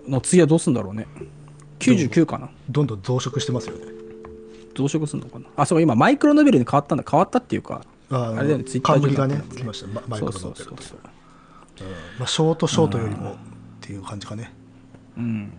[0.06, 1.06] の次はどうすんだろうね。
[1.80, 2.50] 99かな。
[2.70, 3.84] どんどん増殖してますよね。
[4.74, 5.46] 増殖すんのかな。
[5.56, 7.04] あそう今マイクロノベルに変わったんだ。
[7.08, 8.64] 変わったっていうかああれだよね。
[8.64, 9.86] ツイッター冠がね来ました。
[9.88, 10.98] ママイクロノベルそうそうそうそう。
[12.18, 13.36] まあ、ショートショートよりもっ
[13.80, 14.52] ていう感じかね。
[15.16, 15.52] うん。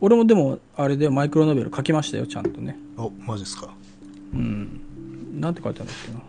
[0.00, 2.76] 俺もでもあれでマイクロノベル書きましたよちゃんとね。
[2.96, 3.68] おマジですか。
[4.34, 4.80] うん。
[5.40, 6.20] なんて書いてあるんだっけな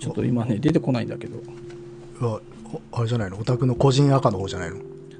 [0.00, 1.38] ちょっと今ね出てこないんだけど。
[2.20, 2.40] うわ
[2.92, 3.38] おあれじゃないの？
[3.38, 4.76] オタクの個人赤の方じゃないの？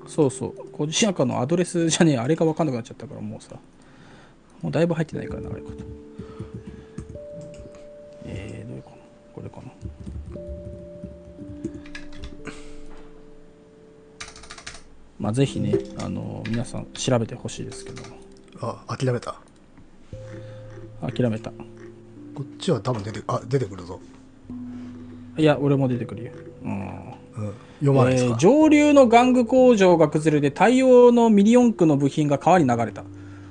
[0.07, 0.55] そうそう。
[0.73, 3.57] 個人アカのアドレスじゃねえあれが分かんなくなっちゃったからもうさ。
[4.63, 5.77] もうだいぶ入ってないからなあれこと
[8.25, 8.97] えー、どれかな？
[9.35, 9.73] これかな？
[15.19, 18.03] まあぜひねあの皆さん調べてほしいですけど。
[18.61, 19.37] あ諦めた。
[21.01, 21.51] 諦めた。
[22.35, 24.01] こっちは多分出てあ出てくるぞ、
[25.39, 26.33] いや俺も出てくるよ。
[26.65, 26.71] うん。
[26.71, 33.05] うん、読まないですか、えー上流の玩具工場が崩れて大量のミリオン区の部品が川に流れた。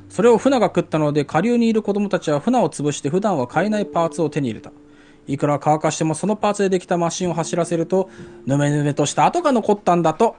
[0.10, 4.72] それを船が食ったので下流にいる子供たちは船を潰して普段は買えないパーツを手に入れた。
[5.28, 8.10] いくら乾かしてもそのパーツでできたマシンを走らせると
[8.46, 10.38] ぬめぬめとした跡が残ったんだと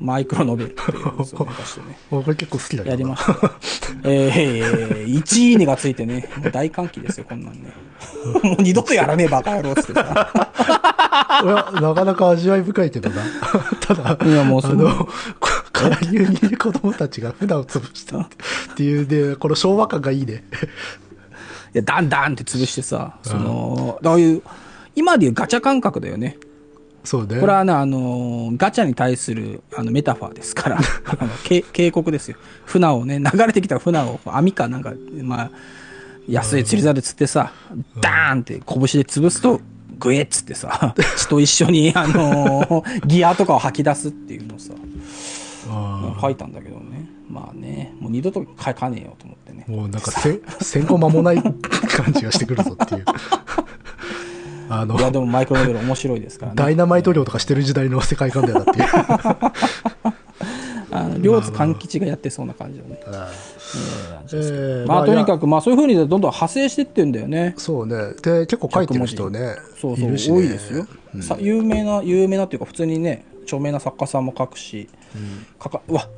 [0.00, 2.90] マイクロノベルねおこれ結構好きだけどな。
[2.90, 3.54] やりましたよ
[4.02, 6.28] えー、1いいねがついてね。
[6.52, 7.72] 大歓喜ですよこんなんね。
[8.42, 10.02] もう二度とやらねえバカ野郎っつって
[11.42, 13.22] なかなか味わい深いけどな。
[13.80, 15.08] ただいやもうそあの
[15.40, 18.28] こ下流にいる子供たちが船を潰したっ
[18.76, 20.44] ていうでこの昭和感がいいね。
[21.74, 24.42] いや、ダンダンって潰してさ、その、どういう、
[24.94, 26.38] 今でいうガチャ感覚だよね。
[27.02, 27.40] そうね。
[27.40, 30.78] これはね、あの、ガチャに対するあのメタファーですから、
[31.18, 32.36] あのけ警告ですよ。
[32.64, 35.50] 船をね、流れてきた船を網かなんか、まあ、
[36.28, 37.52] 安い釣り竿で釣ってさ、
[38.00, 39.60] ダーンって拳で潰すと、
[40.04, 44.74] グエッつってさ、 血と一緒に、あの ギアとかを吐き出すっていうのをさ、
[45.70, 47.08] あ書いたんだけどね。
[47.26, 49.74] まあね、もう二度と書かねえよと思ってねー。
[49.74, 53.04] もうなんかせ戦後間もない感じがしてくるぞっていう
[54.68, 56.56] あのいや、でもマイクロノベル面白いですからね。
[56.56, 60.13] ダイナマイト漁とかしてる時代の世界観だよなっていう
[60.94, 63.00] あの両津勘吉がやってそうな感じのね。
[64.86, 67.54] まあ、とにかく、まあ、そういうふうにどんどん派生してってんだよね。
[67.56, 68.14] そうね。
[68.22, 69.56] で結構書いてる人ね。
[69.80, 70.86] そうそう、ね多いですよ、
[71.20, 74.88] さ有名な、有名なっていうか、普通にね、著名な作家さんも書くし、
[75.58, 76.08] かかうわ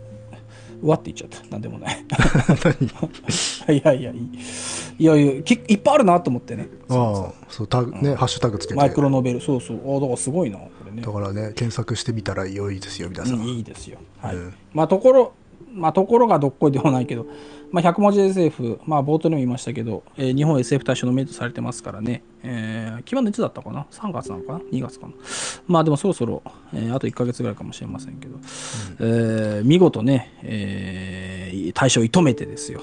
[0.82, 1.48] うわって言っちゃった。
[1.48, 1.96] なんでもない。
[3.74, 6.68] いやいや、いやいや、結構いっぱいあるなと思ってね。
[6.90, 8.74] ああそうタグねハッシュタグつけて。
[8.74, 9.96] マイクロノベル、そうそう。
[9.96, 10.58] あだからすごいな、
[10.96, 11.12] ねだ。
[11.12, 13.98] からね検索してみたら良いですよ皆さうんん、いいですよ。
[14.20, 14.36] はい。
[14.36, 15.32] うんまあ、ところ、
[15.72, 17.26] まあ、ところがどっこいでもないけど、
[17.70, 25.12] まあ、100文字 SF、まあ、冒頭でも言いましたけど、えー日本 SF 大賞ノミネートされてますからね、えー、決まるのいつだったかな ?3 月なのかな ?2 月かな？
[25.66, 26.42] まあ、でもそろそろ、
[26.72, 28.38] えーあと1ヶ月ぐらいかもしれませんけど、
[29.00, 32.80] えー見事ね、えー大賞を射止めてですよ。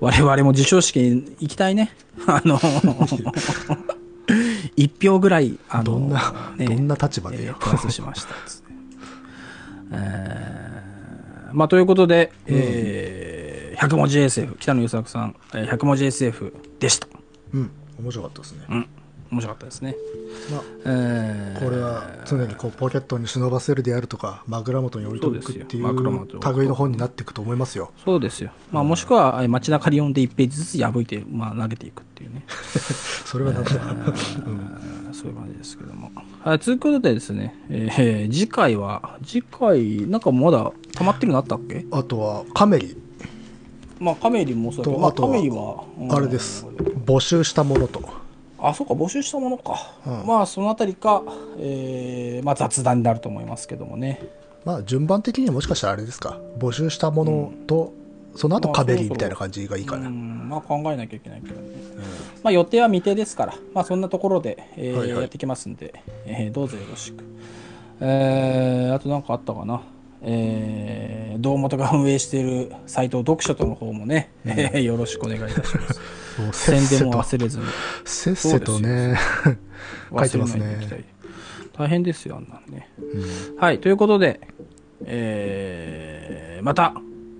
[0.00, 1.92] 我々も授賞式に行きたいね。
[2.26, 2.58] あの、
[4.76, 8.34] 一票ぐらい、あの、どんな、ねどんな立場でよえー、プラスしました。
[9.92, 17.08] えーまあ、ということで、えー100文字 SF、北野優作さん、えー100文字 SF でした。
[17.52, 17.70] うん
[18.00, 18.86] 面白かったですね、うん。
[19.34, 19.96] 面白かったですね。
[20.50, 25.88] まあえーこれは常にこうポケットに忍ばせるであるとか枕元に置いておくっていそ
[26.50, 28.50] う類の本になっていくと思いますよそうですよ。
[28.70, 32.44] まあ、もしくは、えー街中に読んで1ページずつ破いて、まあ、投げていくっていうね。
[33.24, 36.10] それはなんだ、うんえーそういう感じですけども。
[36.42, 42.96] はい、ということでですね、えー次回は、次回、なんかまだ溜まってるのあったっけあとはカメリ
[44.00, 46.66] まあ、カメリもそうだけど、まあ、とはカメリは、うんあれです
[47.06, 48.00] 募集したものと
[48.68, 49.92] あ、そうか、募集したものか。
[50.06, 51.22] うんまあ、そのあたりか、
[51.58, 54.20] えーまあ、雑談になると思いますけどもね。
[54.64, 57.92] まあ順番的にはもしかしたらあれですか募集したものと、
[58.34, 61.76] その後カメリみたいな感じがいいかな、うん、まあ、考えなきゃいけないけどね。
[62.42, 65.94] まあ、予定は未定ですから、まあ、そんなところで、えーはいはいやっていきますんで、
[66.26, 67.24] えーどうぞよろしく。
[68.00, 69.82] えーあと何かあったかな。
[70.26, 76.00] えー、堂本が運営しているサイト読書との方もね、えー よろしくお願いいたします。
[76.52, 77.64] 宣伝も忘れずに。
[78.04, 79.16] せっせとね
[80.16, 81.04] 書いてますね
[81.76, 82.88] 大変ですよ、あんなんね。
[83.58, 84.40] はい、ということで、
[85.04, 86.94] えーまた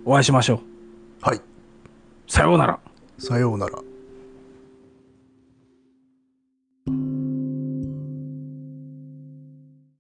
[0.05, 0.59] お会いしましょう。
[1.23, 1.41] はい
[2.27, 2.79] さようなら。
[3.19, 3.79] さようなら